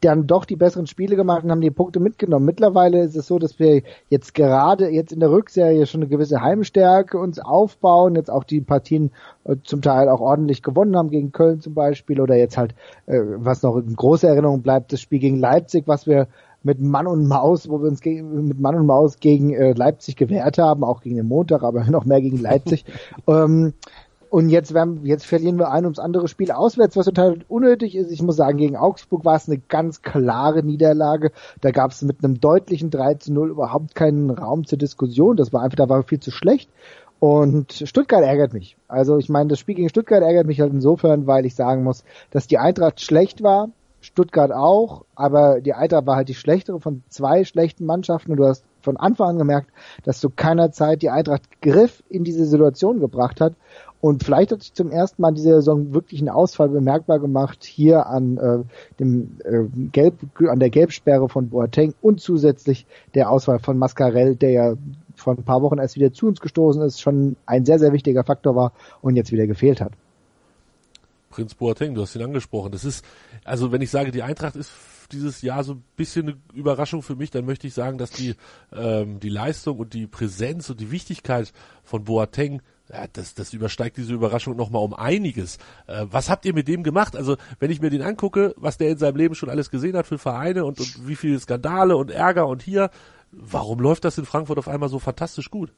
dann 0.03 0.27
doch 0.27 0.45
die 0.45 0.55
besseren 0.55 0.88
Spiele 0.88 1.15
gemacht 1.15 1.43
und 1.43 1.51
haben 1.51 1.62
die 1.62 1.72
Punkte 1.72 2.00
mitgenommen. 2.00 2.45
Mittlerweile 2.45 3.03
ist 3.03 3.15
es 3.15 3.27
so, 3.27 3.39
dass 3.39 3.60
wir 3.60 3.83
jetzt 4.10 4.33
gerade 4.33 4.89
jetzt 4.89 5.12
in 5.12 5.19
der 5.19 5.31
Rückserie 5.31 5.86
schon 5.86 6.01
eine 6.01 6.10
gewisse 6.10 6.41
Heimstärke 6.41 7.17
uns 7.17 7.39
aufbauen, 7.39 8.15
jetzt 8.15 8.29
auch 8.29 8.43
die 8.43 8.62
Partien 8.62 9.12
äh, 9.45 9.55
zum 9.63 9.81
Teil 9.81 10.10
auch 10.10 10.22
ordentlich 10.22 10.63
gewonnen 10.63 10.95
haben 10.95 11.10
gegen 11.10 11.31
Köln 11.31 11.62
zum 11.62 11.74
Beispiel 11.74 12.19
oder 12.19 12.36
jetzt 12.36 12.57
halt, 12.57 12.75
äh, 13.05 13.19
was 13.19 13.63
noch 13.63 13.77
in 13.77 13.95
großer 13.95 14.29
Erinnerung 14.29 14.62
bleibt, 14.62 14.93
das 14.93 15.01
Spiel 15.01 15.19
gegen 15.19 15.39
Leipzig, 15.39 15.88
was 15.88 16.07
wir 16.07 16.27
mit 16.63 16.79
Mann 16.79 17.07
und 17.07 17.27
Maus, 17.27 17.69
wo 17.69 17.81
wir 17.81 17.89
uns 17.89 18.01
gegen, 18.01 18.48
mit 18.48 18.60
Mann 18.60 18.75
und 18.75 18.86
Maus 18.86 19.19
gegen 19.19 19.53
äh, 19.53 19.74
Leipzig 19.74 20.15
gewehrt 20.15 20.57
haben, 20.57 20.83
auch 20.83 21.01
gegen 21.01 21.17
den 21.17 21.27
Montag, 21.27 21.63
aber 21.63 21.83
noch 21.89 22.05
mehr 22.05 22.22
gegen 22.22 22.39
Leipzig. 22.39 22.86
ähm, 23.27 23.74
und 24.33 24.49
jetzt, 24.49 24.73
werden, 24.73 25.05
jetzt 25.05 25.27
verlieren 25.27 25.59
wir 25.59 25.69
ein 25.69 25.83
ums 25.83 25.99
andere 25.99 26.27
Spiel 26.27 26.51
auswärts, 26.51 26.97
was 26.97 27.05
total 27.05 27.41
unnötig 27.49 27.95
ist. 27.95 28.11
Ich 28.11 28.23
muss 28.23 28.35
sagen, 28.35 28.57
gegen 28.57 28.75
Augsburg 28.75 29.23
war 29.25 29.35
es 29.35 29.47
eine 29.47 29.59
ganz 29.59 30.01
klare 30.01 30.63
Niederlage. 30.63 31.31
Da 31.61 31.69
gab 31.69 31.91
es 31.91 32.01
mit 32.01 32.23
einem 32.23 32.39
deutlichen 32.39 32.89
3 32.89 33.13
zu 33.13 33.31
0 33.31 33.51
überhaupt 33.51 33.93
keinen 33.93 34.31
Raum 34.31 34.65
zur 34.65 34.79
Diskussion. 34.79 35.37
Das 35.37 35.53
war 35.53 35.61
einfach, 35.61 35.75
da 35.75 35.87
war 35.87 36.01
viel 36.01 36.19
zu 36.19 36.31
schlecht. 36.31 36.71
Und 37.19 37.73
Stuttgart 37.73 38.23
ärgert 38.23 38.53
mich. 38.53 38.75
Also 38.87 39.19
ich 39.19 39.29
meine, 39.29 39.49
das 39.49 39.59
Spiel 39.59 39.75
gegen 39.75 39.89
Stuttgart 39.89 40.23
ärgert 40.23 40.47
mich 40.47 40.59
halt 40.59 40.73
insofern, 40.73 41.27
weil 41.27 41.45
ich 41.45 41.53
sagen 41.53 41.83
muss, 41.83 42.03
dass 42.31 42.47
die 42.47 42.57
Eintracht 42.57 43.01
schlecht 43.01 43.43
war, 43.43 43.69
Stuttgart 44.01 44.51
auch, 44.51 45.05
aber 45.15 45.61
die 45.61 45.73
Eintracht 45.73 46.07
war 46.07 46.15
halt 46.15 46.27
die 46.27 46.33
schlechtere 46.33 46.79
von 46.79 47.03
zwei 47.07 47.45
schlechten 47.45 47.85
Mannschaften 47.85 48.31
und 48.31 48.37
du 48.37 48.45
hast 48.45 48.65
von 48.81 48.97
Anfang 48.97 49.29
an 49.29 49.37
gemerkt, 49.37 49.69
dass 50.03 50.19
zu 50.19 50.29
keiner 50.29 50.71
Zeit 50.71 51.01
die 51.03 51.09
Eintracht 51.09 51.61
Griff 51.61 52.03
in 52.09 52.23
diese 52.23 52.45
Situation 52.45 52.99
gebracht 52.99 53.39
hat. 53.39 53.53
Und 54.03 54.22
vielleicht 54.25 54.51
hat 54.51 54.62
sich 54.62 54.74
zum 54.74 54.91
ersten 54.91 55.22
Mal 55.22 55.29
in 55.29 55.36
dieser 55.36 55.55
Saison 55.55 55.93
wirklich 55.93 56.22
ein 56.22 56.27
Ausfall 56.27 56.67
bemerkbar 56.67 57.19
gemacht 57.19 57.63
hier 57.63 58.05
an 58.07 58.38
äh, 58.38 58.60
dem 59.00 59.38
äh, 59.45 59.63
Gelb, 59.93 60.15
an 60.45 60.60
der 60.60 60.69
Gelbsperre 60.69 61.29
von 61.29 61.50
Boateng 61.50 61.93
und 62.01 62.19
zusätzlich 62.19 62.86
der 63.15 63.29
Ausfall 63.29 63.60
von 63.60 63.77
Mascarell, 63.77 64.36
der 64.36 64.50
ja 64.50 64.74
vor 65.15 65.36
ein 65.36 65.45
paar 65.45 65.62
Wochen 65.62 65.77
erst 65.77 65.95
wieder 65.95 66.12
zu 66.12 66.27
uns 66.27 66.41
gestoßen 66.41 66.81
ist, 66.81 67.00
schon 67.00 67.38
ein 67.45 67.63
sehr, 67.63 67.79
sehr 67.79 67.93
wichtiger 67.93 68.25
Faktor 68.25 68.57
war 68.57 68.74
und 69.01 69.15
jetzt 69.15 69.31
wieder 69.31 69.48
gefehlt 69.48 69.79
hat. 69.79 69.93
Prinz 71.29 71.55
Boateng, 71.55 71.95
du 71.95 72.01
hast 72.01 72.13
ihn 72.13 72.24
angesprochen. 72.24 72.74
Das 72.74 72.83
ist, 72.83 73.05
also 73.45 73.72
wenn 73.72 73.81
ich 73.81 73.89
sage, 73.89 74.12
die 74.12 74.22
Eintracht 74.22 74.57
ist 74.57 74.74
dieses 75.13 75.41
Jahr 75.41 75.63
so 75.63 75.75
ein 75.75 75.83
bisschen 75.95 76.27
eine 76.27 76.38
Überraschung 76.53 77.03
für 77.03 77.15
mich, 77.15 77.31
dann 77.31 77.45
möchte 77.45 77.67
ich 77.67 77.74
sagen, 77.74 77.98
dass 77.98 78.12
die, 78.12 78.36
ähm, 78.75 79.22
die 79.22 79.29
Leistung 79.29 79.77
und 79.79 79.93
die 79.93 80.07
Präsenz 80.07 80.69
und 80.69 80.81
die 80.81 80.91
Wichtigkeit 80.91 81.53
von 81.86 82.03
Boateng 82.03 82.62
ja, 82.89 83.05
das, 83.11 83.33
das 83.33 83.53
übersteigt 83.53 83.97
diese 83.97 84.13
Überraschung 84.13 84.55
nochmal 84.55 84.83
um 84.83 84.93
einiges. 84.93 85.57
Äh, 85.87 86.05
was 86.09 86.29
habt 86.29 86.45
ihr 86.45 86.53
mit 86.53 86.67
dem 86.67 86.83
gemacht? 86.83 87.15
Also, 87.15 87.37
wenn 87.59 87.71
ich 87.71 87.81
mir 87.81 87.89
den 87.89 88.01
angucke, 88.01 88.53
was 88.57 88.77
der 88.77 88.89
in 88.89 88.97
seinem 88.97 89.15
Leben 89.15 89.35
schon 89.35 89.49
alles 89.49 89.69
gesehen 89.69 89.95
hat 89.95 90.05
für 90.05 90.17
Vereine 90.17 90.65
und, 90.65 90.79
und 90.79 91.07
wie 91.07 91.15
viele 91.15 91.39
Skandale 91.39 91.95
und 91.95 92.11
Ärger 92.11 92.47
und 92.47 92.61
hier, 92.61 92.89
warum 93.31 93.79
läuft 93.79 94.03
das 94.05 94.17
in 94.17 94.25
Frankfurt 94.25 94.57
auf 94.57 94.67
einmal 94.67 94.89
so 94.89 94.99
fantastisch 94.99 95.49
gut? 95.49 95.71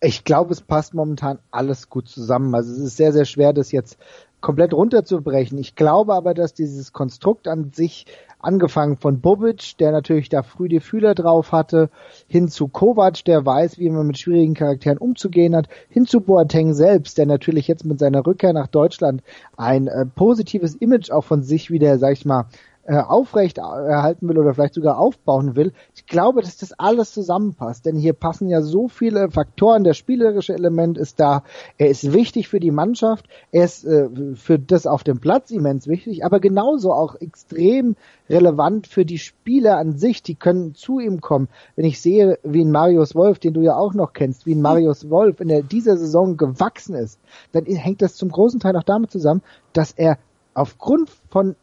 Ich 0.00 0.24
glaube, 0.24 0.52
es 0.52 0.60
passt 0.60 0.94
momentan 0.94 1.38
alles 1.50 1.88
gut 1.88 2.08
zusammen. 2.08 2.54
Also 2.54 2.72
es 2.72 2.78
ist 2.78 2.96
sehr, 2.96 3.12
sehr 3.12 3.24
schwer, 3.24 3.52
das 3.52 3.72
jetzt 3.72 3.96
komplett 4.40 4.74
runterzubrechen. 4.74 5.58
Ich 5.58 5.74
glaube 5.74 6.14
aber, 6.14 6.34
dass 6.34 6.54
dieses 6.54 6.92
Konstrukt 6.92 7.48
an 7.48 7.72
sich 7.72 8.06
angefangen 8.46 8.96
von 8.96 9.20
Bobic, 9.20 9.76
der 9.78 9.92
natürlich 9.92 10.28
da 10.28 10.42
früh 10.42 10.68
die 10.68 10.80
Fühler 10.80 11.14
drauf 11.14 11.52
hatte, 11.52 11.90
hin 12.28 12.48
zu 12.48 12.68
Kovac, 12.68 13.24
der 13.24 13.44
weiß, 13.44 13.78
wie 13.78 13.90
man 13.90 14.06
mit 14.06 14.18
schwierigen 14.18 14.54
Charakteren 14.54 14.98
umzugehen 14.98 15.54
hat, 15.54 15.68
hin 15.90 16.06
zu 16.06 16.20
Boateng 16.20 16.72
selbst, 16.72 17.18
der 17.18 17.26
natürlich 17.26 17.68
jetzt 17.68 17.84
mit 17.84 17.98
seiner 17.98 18.24
Rückkehr 18.24 18.52
nach 18.52 18.68
Deutschland 18.68 19.22
ein 19.56 19.88
äh, 19.88 20.06
positives 20.06 20.74
Image 20.76 21.10
auch 21.10 21.24
von 21.24 21.42
sich 21.42 21.70
wieder, 21.70 21.98
sag 21.98 22.12
ich 22.12 22.24
mal, 22.24 22.46
äh, 22.88 22.98
aufrecht 22.98 23.58
erhalten 23.58 24.28
will 24.28 24.38
oder 24.38 24.54
vielleicht 24.54 24.74
sogar 24.74 24.98
aufbauen 24.98 25.56
will. 25.56 25.72
Ich 25.96 26.06
glaube, 26.06 26.40
dass 26.40 26.56
das 26.56 26.72
alles 26.72 27.12
zusammenpasst, 27.12 27.84
denn 27.84 27.96
hier 27.96 28.12
passen 28.12 28.48
ja 28.48 28.62
so 28.62 28.86
viele 28.86 29.28
Faktoren. 29.30 29.82
Der 29.82 29.94
spielerische 29.94 30.54
Element 30.54 30.96
ist 30.96 31.18
da. 31.18 31.42
Er 31.78 31.88
ist 31.88 32.12
wichtig 32.12 32.48
für 32.48 32.60
die 32.60 32.70
Mannschaft. 32.70 33.26
Er 33.50 33.64
ist 33.64 33.84
äh, 33.84 34.08
für 34.36 34.60
das 34.60 34.86
auf 34.86 35.02
dem 35.02 35.18
Platz 35.18 35.50
immens 35.50 35.88
wichtig, 35.88 36.24
aber 36.24 36.38
genauso 36.38 36.92
auch 36.92 37.16
extrem 37.16 37.96
relevant 38.30 38.86
für 38.86 39.04
die 39.04 39.18
Spieler 39.18 39.78
an 39.78 39.96
sich. 39.96 40.22
Die 40.22 40.36
können 40.36 40.74
zu 40.74 41.00
ihm 41.00 41.20
kommen. 41.20 41.48
Wenn 41.74 41.86
ich 41.86 42.00
sehe, 42.00 42.38
wie 42.44 42.64
ein 42.64 42.70
Marius 42.70 43.16
Wolf, 43.16 43.40
den 43.40 43.54
du 43.54 43.62
ja 43.62 43.76
auch 43.76 43.94
noch 43.94 44.12
kennst, 44.12 44.46
wie 44.46 44.54
ein 44.54 44.62
Marius 44.62 45.10
Wolf 45.10 45.40
in 45.40 45.48
der, 45.48 45.62
dieser 45.62 45.96
Saison 45.96 46.36
gewachsen 46.36 46.94
ist, 46.94 47.18
dann 47.50 47.64
hängt 47.64 48.00
das 48.00 48.14
zum 48.14 48.28
großen 48.28 48.60
Teil 48.60 48.76
auch 48.76 48.84
damit 48.84 49.10
zusammen, 49.10 49.42
dass 49.72 49.90
er 49.90 50.18
aufgrund 50.54 51.10
von 51.28 51.56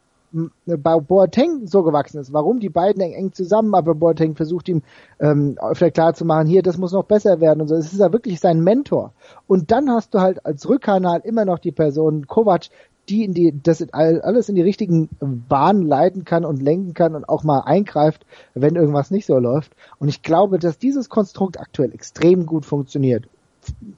bei 0.65 0.99
Boateng 0.99 1.67
so 1.67 1.83
gewachsen 1.83 2.19
ist, 2.19 2.33
warum 2.33 2.59
die 2.59 2.69
beiden 2.69 3.01
eng, 3.01 3.33
zusammen, 3.33 3.75
aber 3.75 3.93
Boateng 3.93 4.35
versucht 4.35 4.67
ihm 4.67 4.81
ähm, 5.19 5.57
öfter 5.61 5.91
klar 5.91 6.13
zu 6.13 6.25
machen, 6.25 6.47
hier, 6.47 6.63
das 6.63 6.77
muss 6.77 6.91
noch 6.91 7.05
besser 7.05 7.39
werden 7.39 7.61
und 7.61 7.67
so. 7.67 7.75
Es 7.75 7.93
ist 7.93 7.99
ja 7.99 8.11
wirklich 8.11 8.39
sein 8.39 8.61
Mentor. 8.61 9.13
Und 9.47 9.71
dann 9.71 9.89
hast 9.91 10.13
du 10.13 10.19
halt 10.19 10.45
als 10.45 10.67
Rückkanal 10.67 11.21
immer 11.23 11.45
noch 11.45 11.59
die 11.59 11.71
Person 11.71 12.25
Kovac, 12.27 12.69
die 13.09 13.25
in 13.25 13.33
die, 13.33 13.53
das 13.61 13.85
alles 13.91 14.49
in 14.49 14.55
die 14.55 14.61
richtigen 14.61 15.09
Bahnen 15.19 15.83
leiten 15.83 16.25
kann 16.25 16.45
und 16.45 16.61
lenken 16.61 16.93
kann 16.93 17.15
und 17.15 17.27
auch 17.27 17.43
mal 17.43 17.59
eingreift, 17.59 18.25
wenn 18.53 18.75
irgendwas 18.75 19.11
nicht 19.11 19.25
so 19.25 19.37
läuft. 19.37 19.73
Und 19.99 20.07
ich 20.07 20.21
glaube, 20.21 20.57
dass 20.57 20.77
dieses 20.77 21.09
Konstrukt 21.09 21.59
aktuell 21.59 21.93
extrem 21.93 22.45
gut 22.45 22.65
funktioniert. 22.65 23.27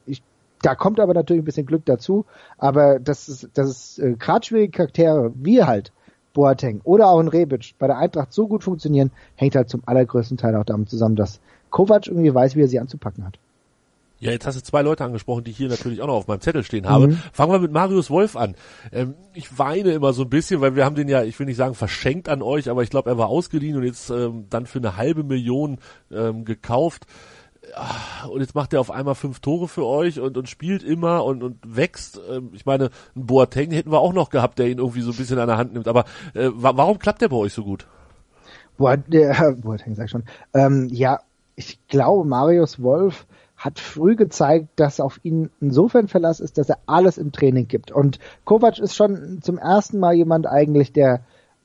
Ich 0.05 0.21
da 0.61 0.73
kommt 0.73 0.99
aber 0.99 1.13
natürlich 1.13 1.43
ein 1.43 1.45
bisschen 1.45 1.67
Glück 1.67 1.85
dazu, 1.85 2.25
aber 2.57 2.99
das 2.99 3.29
ist, 3.29 3.49
das 3.53 3.69
ist 3.69 3.99
äh, 3.99 4.13
gerade 4.13 4.43
schwierige 4.47 4.71
Charaktere, 4.71 5.31
wie 5.35 5.63
halt 5.63 5.91
Boateng 6.35 6.81
oder 6.83 7.07
auch 7.07 7.19
ein 7.19 7.27
Rebic 7.27 7.73
bei 7.79 7.87
der 7.87 7.97
Eintracht 7.97 8.31
so 8.31 8.47
gut 8.47 8.63
funktionieren, 8.63 9.09
hängt 9.35 9.55
halt 9.55 9.69
zum 9.69 9.81
allergrößten 9.87 10.37
Teil 10.37 10.55
auch 10.55 10.65
damit 10.65 10.89
zusammen, 10.91 11.15
dass 11.15 11.39
Kovac 11.71 12.05
irgendwie 12.05 12.33
weiß, 12.33 12.55
wie 12.55 12.61
er 12.61 12.67
sie 12.67 12.79
anzupacken 12.79 13.25
hat. 13.25 13.39
Ja, 14.19 14.31
jetzt 14.31 14.47
hast 14.47 14.55
du 14.55 14.63
zwei 14.63 14.81
Leute 14.81 15.03
angesprochen, 15.03 15.43
die 15.43 15.51
ich 15.51 15.57
hier 15.57 15.67
natürlich 15.67 16.01
auch 16.01 16.07
noch 16.07 16.15
auf 16.15 16.27
meinem 16.27 16.39
Zettel 16.39 16.63
stehen 16.63 16.87
habe. 16.87 17.07
Mhm. 17.07 17.19
Fangen 17.33 17.51
wir 17.51 17.59
mit 17.59 17.71
Marius 17.71 18.09
Wolf 18.09 18.37
an. 18.37 18.55
Ähm, 18.91 19.13
ich 19.33 19.59
weine 19.59 19.91
immer 19.91 20.13
so 20.13 20.23
ein 20.23 20.29
bisschen, 20.29 20.61
weil 20.61 20.75
wir 20.75 20.85
haben 20.85 20.95
den 20.95 21.09
ja, 21.09 21.23
ich 21.23 21.37
will 21.37 21.45
nicht 21.45 21.57
sagen 21.57 21.75
verschenkt 21.75 22.29
an 22.29 22.41
euch, 22.41 22.69
aber 22.69 22.81
ich 22.81 22.89
glaube, 22.89 23.09
er 23.09 23.17
war 23.17 23.27
ausgeliehen 23.27 23.75
und 23.75 23.83
jetzt 23.83 24.09
ähm, 24.09 24.45
dann 24.49 24.67
für 24.67 24.79
eine 24.79 24.95
halbe 24.95 25.23
Million 25.23 25.79
ähm, 26.11 26.45
gekauft. 26.45 27.05
Ah, 27.73 28.27
und 28.27 28.41
jetzt 28.41 28.55
macht 28.55 28.73
er 28.73 28.79
auf 28.79 28.91
einmal 28.91 29.15
fünf 29.15 29.39
Tore 29.39 29.67
für 29.67 29.85
euch 29.85 30.19
und, 30.19 30.37
und 30.37 30.49
spielt 30.49 30.83
immer 30.83 31.23
und, 31.25 31.43
und 31.43 31.57
wächst. 31.65 32.19
Ähm, 32.29 32.51
ich 32.53 32.65
meine, 32.65 32.89
einen 33.15 33.25
Boateng 33.25 33.71
hätten 33.71 33.91
wir 33.91 33.99
auch 33.99 34.13
noch 34.13 34.29
gehabt, 34.29 34.59
der 34.59 34.67
ihn 34.67 34.77
irgendwie 34.77 35.01
so 35.01 35.11
ein 35.11 35.17
bisschen 35.17 35.39
an 35.39 35.47
der 35.47 35.57
Hand 35.57 35.73
nimmt. 35.73 35.87
Aber 35.87 36.05
äh, 36.33 36.49
warum 36.53 36.99
klappt 36.99 37.21
der 37.21 37.29
bei 37.29 37.37
euch 37.37 37.53
so 37.53 37.63
gut? 37.63 37.87
Der, 39.07 39.55
Boateng 39.61 39.95
sag 39.95 40.05
ich 40.05 40.11
schon. 40.11 40.23
Ähm, 40.53 40.89
ja, 40.91 41.19
ich 41.55 41.79
glaube, 41.87 42.27
Marius 42.27 42.81
Wolf 42.81 43.25
hat 43.57 43.79
früh 43.79 44.15
gezeigt, 44.15 44.67
dass 44.75 44.99
auf 44.99 45.19
ihn 45.23 45.49
insofern 45.61 46.07
Verlass 46.07 46.39
ist, 46.39 46.57
dass 46.57 46.69
er 46.69 46.79
alles 46.85 47.17
im 47.17 47.31
Training 47.31 47.67
gibt. 47.67 47.91
Und 47.91 48.19
Kovac 48.43 48.79
ist 48.79 48.95
schon 48.95 49.39
zum 49.41 49.57
ersten 49.57 49.99
Mal 49.99 50.13
jemand 50.13 50.45
eigentlich, 50.45 50.91
der 50.91 51.21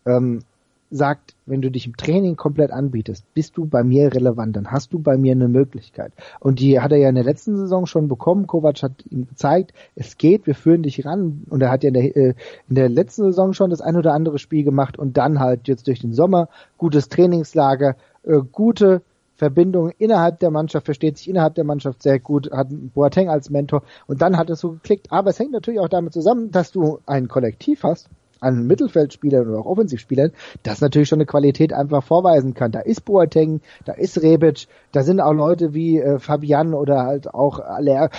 ähm, 0.06 0.44
sagt, 0.90 1.34
wenn 1.46 1.62
du 1.62 1.70
dich 1.70 1.86
im 1.86 1.96
Training 1.96 2.36
komplett 2.36 2.70
anbietest, 2.72 3.24
bist 3.34 3.56
du 3.56 3.66
bei 3.66 3.84
mir 3.84 4.12
relevant, 4.12 4.56
dann 4.56 4.70
hast 4.70 4.92
du 4.92 4.98
bei 4.98 5.16
mir 5.16 5.32
eine 5.32 5.48
Möglichkeit. 5.48 6.12
Und 6.40 6.58
die 6.58 6.80
hat 6.80 6.92
er 6.92 6.98
ja 6.98 7.08
in 7.08 7.14
der 7.14 7.24
letzten 7.24 7.56
Saison 7.56 7.86
schon 7.86 8.08
bekommen. 8.08 8.46
Kovac 8.46 8.82
hat 8.82 9.04
ihm 9.08 9.26
gezeigt, 9.26 9.72
es 9.94 10.18
geht, 10.18 10.46
wir 10.46 10.54
führen 10.54 10.82
dich 10.82 11.04
ran. 11.04 11.44
Und 11.48 11.62
er 11.62 11.70
hat 11.70 11.84
ja 11.84 11.88
in 11.88 11.94
der, 11.94 12.16
äh, 12.16 12.34
in 12.68 12.74
der 12.74 12.88
letzten 12.88 13.22
Saison 13.22 13.52
schon 13.52 13.70
das 13.70 13.80
ein 13.80 13.96
oder 13.96 14.14
andere 14.14 14.38
Spiel 14.38 14.64
gemacht 14.64 14.98
und 14.98 15.16
dann 15.16 15.38
halt 15.38 15.68
jetzt 15.68 15.86
durch 15.86 16.00
den 16.00 16.12
Sommer 16.12 16.48
gutes 16.76 17.08
Trainingslager, 17.08 17.96
äh, 18.24 18.40
gute 18.50 19.02
Verbindung 19.40 19.90
innerhalb 19.96 20.38
der 20.40 20.50
Mannschaft, 20.50 20.84
versteht 20.84 21.16
sich 21.16 21.28
innerhalb 21.28 21.54
der 21.54 21.64
Mannschaft 21.64 22.02
sehr 22.02 22.18
gut, 22.18 22.50
hat 22.52 22.68
Boateng 22.70 23.30
als 23.30 23.48
Mentor 23.48 23.82
und 24.06 24.20
dann 24.20 24.36
hat 24.36 24.50
es 24.50 24.60
so 24.60 24.72
geklickt. 24.72 25.10
Aber 25.10 25.30
es 25.30 25.38
hängt 25.38 25.52
natürlich 25.52 25.80
auch 25.80 25.88
damit 25.88 26.12
zusammen, 26.12 26.50
dass 26.50 26.72
du 26.72 26.98
ein 27.06 27.26
Kollektiv 27.26 27.82
hast, 27.82 28.10
an 28.40 28.66
Mittelfeldspielern 28.66 29.48
oder 29.48 29.60
auch 29.60 29.66
Offensivspielern, 29.66 30.32
das 30.62 30.80
natürlich 30.80 31.08
schon 31.08 31.18
eine 31.18 31.26
Qualität 31.26 31.72
einfach 31.72 32.02
vorweisen 32.02 32.54
kann. 32.54 32.72
Da 32.72 32.80
ist 32.80 33.04
Boateng, 33.04 33.60
da 33.84 33.92
ist 33.92 34.20
Rebic, 34.22 34.66
da 34.92 35.02
sind 35.02 35.20
auch 35.20 35.32
Leute 35.32 35.74
wie 35.74 35.98
äh, 35.98 36.18
Fabian 36.18 36.74
oder 36.74 37.04
halt 37.04 37.32
auch 37.32 37.60
Aller, 37.60 38.10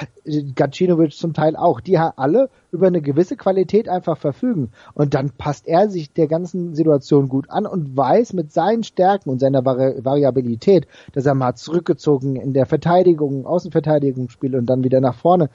Gacinovic 0.55 1.13
zum 1.13 1.33
Teil 1.33 1.55
auch, 1.55 1.81
die 1.81 1.97
alle 1.97 2.49
über 2.71 2.87
eine 2.87 3.01
gewisse 3.01 3.35
Qualität 3.35 3.89
einfach 3.89 4.17
verfügen. 4.17 4.71
Und 4.93 5.13
dann 5.13 5.31
passt 5.31 5.67
er 5.67 5.89
sich 5.89 6.13
der 6.13 6.27
ganzen 6.27 6.73
Situation 6.73 7.27
gut 7.27 7.49
an 7.49 7.65
und 7.65 7.97
weiß 7.97 8.33
mit 8.33 8.51
seinen 8.51 8.83
Stärken 8.83 9.29
und 9.29 9.39
seiner 9.39 9.65
Vari 9.65 10.03
Variabilität, 10.03 10.87
dass 11.13 11.25
er 11.25 11.35
mal 11.35 11.55
zurückgezogen 11.55 12.35
in 12.35 12.53
der 12.53 12.65
Verteidigung, 12.65 13.45
Außenverteidigung 13.45 14.29
spielt 14.29 14.55
und 14.55 14.67
dann 14.67 14.83
wieder 14.83 15.01
nach 15.01 15.15
vorne 15.15 15.49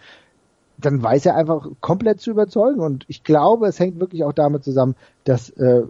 dann 0.78 1.02
weiß 1.02 1.26
er 1.26 1.36
einfach 1.36 1.66
komplett 1.80 2.20
zu 2.20 2.30
überzeugen. 2.30 2.80
Und 2.80 3.04
ich 3.08 3.24
glaube, 3.24 3.66
es 3.66 3.78
hängt 3.78 4.00
wirklich 4.00 4.24
auch 4.24 4.32
damit 4.32 4.64
zusammen, 4.64 4.94
dass 5.24 5.50
äh, 5.50 5.82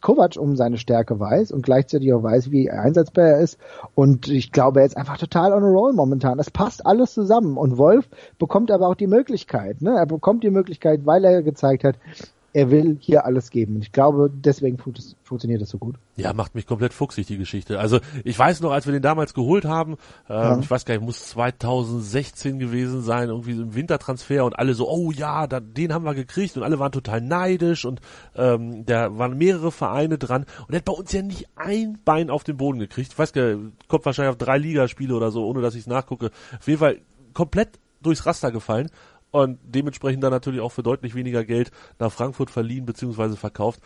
Kovac 0.00 0.36
um 0.36 0.56
seine 0.56 0.78
Stärke 0.78 1.18
weiß 1.18 1.52
und 1.52 1.62
gleichzeitig 1.62 2.12
auch 2.12 2.22
weiß, 2.22 2.50
wie 2.50 2.70
einsatzbar 2.70 3.24
er 3.24 3.40
ist. 3.40 3.58
Und 3.94 4.28
ich 4.28 4.52
glaube, 4.52 4.80
er 4.80 4.86
ist 4.86 4.96
einfach 4.96 5.18
total 5.18 5.52
on 5.52 5.64
a 5.64 5.66
roll 5.66 5.92
momentan. 5.92 6.38
Es 6.38 6.50
passt 6.50 6.86
alles 6.86 7.12
zusammen. 7.12 7.56
Und 7.56 7.78
Wolf 7.78 8.08
bekommt 8.38 8.70
aber 8.70 8.88
auch 8.88 8.94
die 8.94 9.06
Möglichkeit. 9.06 9.82
Ne? 9.82 9.96
Er 9.96 10.06
bekommt 10.06 10.44
die 10.44 10.50
Möglichkeit, 10.50 11.06
weil 11.06 11.24
er 11.24 11.42
gezeigt 11.42 11.84
hat, 11.84 11.96
er 12.56 12.70
will 12.70 12.96
hier 12.98 13.26
alles 13.26 13.50
geben. 13.50 13.74
Und 13.76 13.82
ich 13.82 13.92
glaube, 13.92 14.30
deswegen 14.32 14.78
fun 14.78 14.94
funktioniert 15.22 15.60
das 15.60 15.68
so 15.68 15.76
gut. 15.76 15.96
Ja, 16.16 16.32
macht 16.32 16.54
mich 16.54 16.66
komplett 16.66 16.94
fuchsig, 16.94 17.26
die 17.26 17.36
Geschichte. 17.36 17.78
Also 17.78 18.00
ich 18.24 18.38
weiß 18.38 18.62
noch, 18.62 18.70
als 18.70 18.86
wir 18.86 18.94
den 18.94 19.02
damals 19.02 19.34
geholt 19.34 19.66
haben, 19.66 19.98
ähm, 20.30 20.36
ja. 20.36 20.58
ich 20.58 20.70
weiß 20.70 20.86
gar 20.86 20.94
nicht, 20.94 21.04
muss 21.04 21.26
2016 21.26 22.58
gewesen 22.58 23.02
sein, 23.02 23.28
irgendwie 23.28 23.52
so 23.52 23.62
im 23.62 23.74
Wintertransfer 23.74 24.46
und 24.46 24.58
alle 24.58 24.72
so, 24.72 24.88
oh 24.88 25.10
ja, 25.10 25.46
da, 25.46 25.60
den 25.60 25.92
haben 25.92 26.06
wir 26.06 26.14
gekriegt 26.14 26.56
und 26.56 26.62
alle 26.62 26.78
waren 26.78 26.92
total 26.92 27.20
neidisch 27.20 27.84
und 27.84 28.00
ähm, 28.34 28.86
da 28.86 29.18
waren 29.18 29.36
mehrere 29.36 29.70
Vereine 29.70 30.16
dran 30.16 30.46
und 30.66 30.72
er 30.72 30.78
hat 30.78 30.86
bei 30.86 30.94
uns 30.94 31.12
ja 31.12 31.20
nicht 31.20 31.48
ein 31.56 31.98
Bein 32.06 32.30
auf 32.30 32.42
den 32.42 32.56
Boden 32.56 32.78
gekriegt. 32.78 33.12
Ich 33.12 33.18
weiß 33.18 33.34
gar 33.34 33.54
nicht, 33.54 33.86
kommt 33.86 34.06
wahrscheinlich 34.06 34.30
auf 34.30 34.38
drei 34.38 34.56
Ligaspiele 34.56 35.14
oder 35.14 35.30
so, 35.30 35.44
ohne 35.44 35.60
dass 35.60 35.74
ich 35.74 35.80
es 35.82 35.86
nachgucke. 35.88 36.30
Auf 36.58 36.66
jeden 36.66 36.80
Fall 36.80 37.00
komplett 37.34 37.78
durchs 38.00 38.24
Raster 38.24 38.50
gefallen 38.50 38.88
und 39.44 39.58
dementsprechend 39.62 40.22
dann 40.24 40.30
natürlich 40.30 40.60
auch 40.60 40.72
für 40.72 40.82
deutlich 40.82 41.14
weniger 41.14 41.44
Geld 41.44 41.70
nach 41.98 42.10
Frankfurt 42.10 42.50
verliehen 42.50 42.86
bzw. 42.86 43.36
verkauft, 43.36 43.80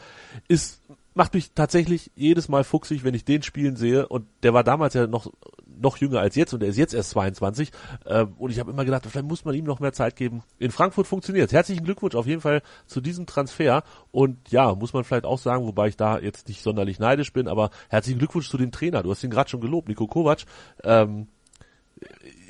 ist 0.49 0.81
macht 1.13 1.35
mich 1.35 1.53
tatsächlich 1.53 2.13
jedes 2.15 2.49
Mal 2.49 2.63
fuchsig, 2.63 3.03
wenn 3.03 3.15
ich 3.15 3.25
den 3.25 3.43
spielen 3.43 3.75
sehe 3.75 4.07
und 4.07 4.27
der 4.45 4.55
war 4.55 4.63
damals 4.63 4.95
ja 4.95 5.09
noch 5.09 5.33
noch 5.67 5.97
jünger 5.97 6.21
als 6.21 6.37
jetzt 6.37 6.55
und 6.55 6.63
er 6.63 6.69
ist 6.69 6.77
jetzt 6.77 6.95
erst 6.95 7.11
22 7.11 7.73
äh, 8.05 8.27
und 8.39 8.51
ich 8.51 8.61
habe 8.61 8.71
immer 8.71 8.85
gedacht, 8.85 9.05
vielleicht 9.09 9.27
muss 9.27 9.45
man 9.45 9.55
ihm 9.55 9.65
noch 9.65 9.81
mehr 9.81 9.93
Zeit 9.93 10.15
geben. 10.15 10.43
In 10.59 10.71
Frankfurt 10.71 11.07
funktioniert. 11.07 11.53
Herzlichen 11.53 11.85
Glückwunsch 11.85 12.15
auf 12.15 12.27
jeden 12.27 12.43
Fall 12.43 12.63
zu 12.87 13.01
diesem 13.01 13.27
Transfer 13.27 13.83
und 14.13 14.37
ja, 14.51 14.75
muss 14.75 14.93
man 14.93 15.03
vielleicht 15.05 15.25
auch 15.25 15.39
sagen, 15.39 15.67
wobei 15.67 15.89
ich 15.89 15.97
da 15.97 16.19
jetzt 16.19 16.49
nicht 16.49 16.63
sonderlich 16.63 17.01
neidisch 17.01 17.33
bin, 17.33 17.49
aber 17.49 17.71
herzlichen 17.89 18.19
Glückwunsch 18.19 18.49
zu 18.49 18.59
dem 18.59 18.71
Trainer. 18.71 19.03
Du 19.03 19.11
hast 19.11 19.25
ihn 19.25 19.31
gerade 19.31 19.51
schon 19.51 19.61
gelobt, 19.61 19.89
Nico 19.89 20.07
Kovac. 20.07 20.45
Ähm, 20.85 21.27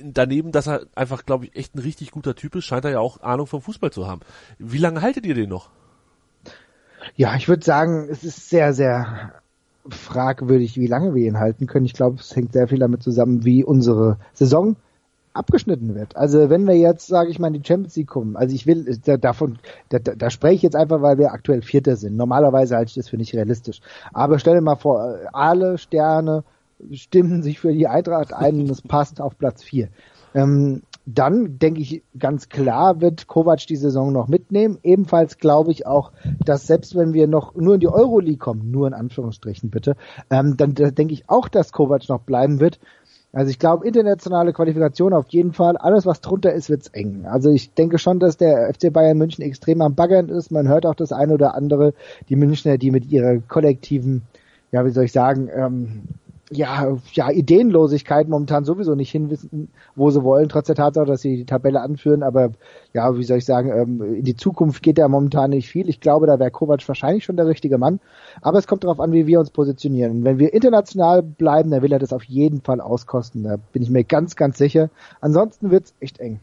daneben, 0.02 0.52
dass 0.52 0.66
er 0.66 0.87
einfach, 0.95 1.25
glaube 1.25 1.47
ich, 1.47 1.57
echt 1.57 1.75
ein 1.75 1.80
richtig 1.80 2.11
guter 2.11 2.35
Typ 2.35 2.54
ist, 2.57 2.64
scheint 2.64 2.85
er 2.85 2.92
ja 2.92 3.00
auch 3.00 3.21
Ahnung 3.21 3.47
vom 3.47 3.62
Fußball 3.62 3.90
zu 3.90 4.07
haben. 4.07 4.21
Wie 4.59 4.78
lange 4.78 5.02
haltet 5.02 5.26
ihr 5.26 5.35
den 5.35 5.49
noch? 5.49 5.71
Ja, 7.16 7.35
ich 7.37 7.49
würde 7.49 7.64
sagen, 7.64 8.09
es 8.11 8.25
ist 8.25 8.49
sehr, 8.49 8.73
sehr 8.73 9.33
fragwürdig, 9.88 10.76
wie 10.76 10.87
lange 10.87 11.14
wir 11.14 11.26
ihn 11.26 11.38
halten 11.38 11.66
können. 11.66 11.87
Ich 11.87 11.95
glaube, 11.95 12.19
es 12.21 12.35
hängt 12.37 12.52
sehr 12.52 12.69
viel 12.69 12.78
damit 12.78 13.02
zusammen, 13.02 13.45
wie 13.45 13.64
unsere 13.64 14.19
Saison 14.33 14.76
abgeschnitten 15.33 15.95
wird. 15.95 16.16
Also 16.16 16.50
wenn 16.50 16.66
wir 16.66 16.76
jetzt, 16.76 17.07
sage 17.07 17.30
ich 17.30 17.38
mal, 17.38 17.49
in 17.49 17.62
die 17.62 17.66
Champions 17.66 17.97
League 17.97 18.09
kommen, 18.09 18.37
also 18.37 18.54
ich 18.54 18.66
will 18.66 18.99
da, 19.04 19.16
davon, 19.16 19.59
da, 19.88 19.99
da 19.99 20.28
spreche 20.28 20.57
ich 20.57 20.62
jetzt 20.62 20.76
einfach, 20.76 21.02
weil 21.02 21.19
wir 21.19 21.33
aktuell 21.33 21.62
Vierter 21.62 21.97
sind. 21.97 22.16
Normalerweise 22.16 22.76
halte 22.76 22.90
ich 22.90 22.95
das 22.97 23.09
für 23.09 23.16
nicht 23.16 23.35
realistisch. 23.35 23.80
Aber 24.12 24.38
stell 24.38 24.54
dir 24.54 24.61
mal 24.61 24.76
vor, 24.76 25.19
alle 25.33 25.78
Sterne 25.78 26.45
stimmen 26.93 27.43
sich 27.43 27.61
für 27.61 27.73
die 27.73 27.87
Eintracht 27.87 28.33
ein 28.33 28.61
und 28.61 28.71
es 28.71 28.83
passt 28.83 29.21
auf 29.21 29.39
Platz 29.39 29.63
vier. 29.63 29.89
Ähm, 30.35 30.83
dann 31.07 31.59
denke 31.59 31.81
ich 31.81 32.03
ganz 32.19 32.49
klar, 32.49 33.01
wird 33.01 33.27
Kovac 33.27 33.67
die 33.67 33.77
Saison 33.77 34.13
noch 34.13 34.29
mitnehmen. 34.29 34.79
Ebenfalls 34.83 35.39
glaube 35.39 35.73
ich 35.73 35.87
auch, 35.87 36.13
dass 36.45 36.67
selbst 36.67 36.95
wenn 36.95 37.15
wir 37.15 37.27
noch 37.27 37.55
nur 37.55 37.75
in 37.75 37.81
die 37.81 37.89
Euroleague 37.89 38.39
kommen, 38.39 38.71
nur 38.71 38.87
in 38.87 38.95
Anführungsstrichen 38.95 39.71
bitte, 39.71 39.97
ähm, 40.31 40.57
dann 40.57 40.75
denke 40.75 41.13
ich 41.13 41.29
auch, 41.29 41.49
dass 41.49 41.73
Kovac 41.73 42.09
noch 42.09 42.21
bleiben 42.21 42.61
wird. 42.61 42.79
Also 43.33 43.51
ich 43.51 43.61
glaube, 43.61 43.87
internationale 43.87 44.53
Qualifikation 44.53 45.13
auf 45.13 45.29
jeden 45.29 45.53
Fall. 45.53 45.77
Alles, 45.77 46.05
was 46.05 46.21
drunter 46.21 46.53
ist, 46.53 46.69
wird's 46.69 46.89
eng. 46.89 47.27
Also 47.27 47.51
ich 47.51 47.73
denke 47.75 47.99
schon, 47.99 48.19
dass 48.19 48.37
der 48.37 48.73
FC 48.75 48.93
Bayern 48.93 49.19
München 49.19 49.45
extrem 49.45 49.83
am 49.83 49.95
Baggern 49.95 50.29
ist. 50.29 50.51
Man 50.51 50.69
hört 50.69 50.85
auch 50.85 50.97
das 50.97 51.13
eine 51.13 51.35
oder 51.35 51.55
andere, 51.55 51.95
die 52.29 52.37
Münchner, 52.37 52.77
die 52.77 52.91
mit 52.91 53.07
ihrer 53.11 53.39
kollektiven, 53.39 54.23
ja, 54.73 54.85
wie 54.85 54.91
soll 54.91 55.05
ich 55.05 55.13
sagen, 55.13 55.49
ähm, 55.55 56.03
ja, 56.50 56.97
ja, 57.12 57.30
Ideenlosigkeit 57.30 58.28
momentan 58.28 58.64
sowieso 58.64 58.97
nicht 58.97 59.11
hinwissen, 59.12 59.69
wo 59.95 60.11
sie 60.11 60.25
wollen, 60.25 60.49
trotz 60.49 60.66
der 60.66 60.75
Tatsache, 60.75 61.07
dass 61.07 61.23
sie 61.23 61.37
die 61.37 61.45
Tabelle 61.45 61.80
anführen. 61.80 62.25
Aber 62.25 62.50
ja, 62.92 63.16
wie 63.16 63.23
soll 63.23 63.38
ich 63.38 63.45
sagen, 63.45 63.71
ähm, 63.71 64.14
in 64.16 64.25
die 64.25 64.35
Zukunft 64.35 64.83
geht 64.83 64.99
da 64.99 65.07
momentan 65.07 65.50
nicht 65.50 65.69
viel. 65.69 65.88
Ich 65.88 66.00
glaube, 66.00 66.26
da 66.26 66.40
wäre 66.40 66.50
Kovac 66.50 66.87
wahrscheinlich 66.88 67.25
schon 67.25 67.37
der 67.37 67.47
richtige 67.47 67.78
Mann. 67.78 68.00
Aber 68.42 68.59
es 68.59 68.66
kommt 68.66 68.83
darauf 68.83 68.99
an, 68.99 69.12
wie 69.12 69.28
wir 69.28 69.38
uns 69.38 69.50
positionieren. 69.50 70.19
Und 70.19 70.25
wenn 70.25 70.38
wir 70.38 70.52
international 70.52 71.23
bleiben, 71.23 71.71
dann 71.71 71.83
will 71.83 71.92
er 71.92 72.00
das 72.00 72.12
auf 72.12 72.25
jeden 72.25 72.62
Fall 72.62 72.80
auskosten. 72.80 73.45
Da 73.45 73.57
bin 73.73 73.83
ich 73.83 73.90
mir 73.90 74.02
ganz, 74.02 74.35
ganz 74.35 74.59
sicher. 74.59 74.90
Ansonsten 75.21 75.71
wird's 75.71 75.95
echt 76.00 76.19
eng. 76.19 76.40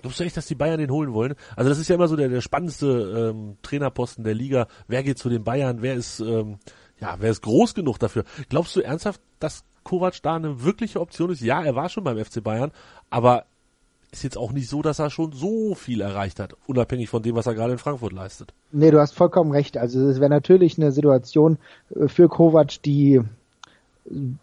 Glaubst 0.00 0.18
du 0.18 0.24
echt, 0.24 0.36
dass 0.38 0.46
die 0.46 0.54
Bayern 0.54 0.78
den 0.78 0.90
holen 0.90 1.12
wollen? 1.12 1.34
Also 1.56 1.68
das 1.68 1.78
ist 1.78 1.88
ja 1.88 1.96
immer 1.96 2.08
so 2.08 2.16
der, 2.16 2.30
der 2.30 2.40
spannendste 2.40 3.32
ähm, 3.34 3.56
Trainerposten 3.60 4.24
der 4.24 4.34
Liga. 4.34 4.66
Wer 4.88 5.02
geht 5.02 5.18
zu 5.18 5.28
den 5.28 5.44
Bayern? 5.44 5.82
Wer 5.82 5.94
ist 5.94 6.20
ähm, 6.20 6.56
ja, 7.00 7.16
wer 7.18 7.30
ist 7.30 7.42
groß 7.42 7.74
genug 7.74 7.98
dafür? 7.98 8.24
Glaubst 8.48 8.76
du 8.76 8.80
ernsthaft, 8.80 9.20
dass 9.38 9.64
Kovac 9.82 10.22
da 10.22 10.36
eine 10.36 10.62
wirkliche 10.62 11.00
Option 11.00 11.30
ist? 11.30 11.40
Ja, 11.40 11.62
er 11.62 11.74
war 11.74 11.88
schon 11.88 12.04
beim 12.04 12.22
FC 12.22 12.42
Bayern, 12.42 12.72
aber 13.08 13.44
ist 14.12 14.24
jetzt 14.24 14.36
auch 14.36 14.52
nicht 14.52 14.68
so, 14.68 14.82
dass 14.82 14.98
er 14.98 15.10
schon 15.10 15.32
so 15.32 15.74
viel 15.74 16.00
erreicht 16.00 16.40
hat, 16.40 16.56
unabhängig 16.66 17.08
von 17.08 17.22
dem, 17.22 17.36
was 17.36 17.46
er 17.46 17.54
gerade 17.54 17.72
in 17.72 17.78
Frankfurt 17.78 18.12
leistet. 18.12 18.52
Nee, 18.72 18.90
du 18.90 18.98
hast 18.98 19.14
vollkommen 19.14 19.52
recht. 19.52 19.76
Also 19.76 20.00
es 20.08 20.20
wäre 20.20 20.30
natürlich 20.30 20.78
eine 20.78 20.90
Situation 20.92 21.58
äh, 21.94 22.08
für 22.08 22.28
Kovac, 22.28 22.82
die 22.82 23.20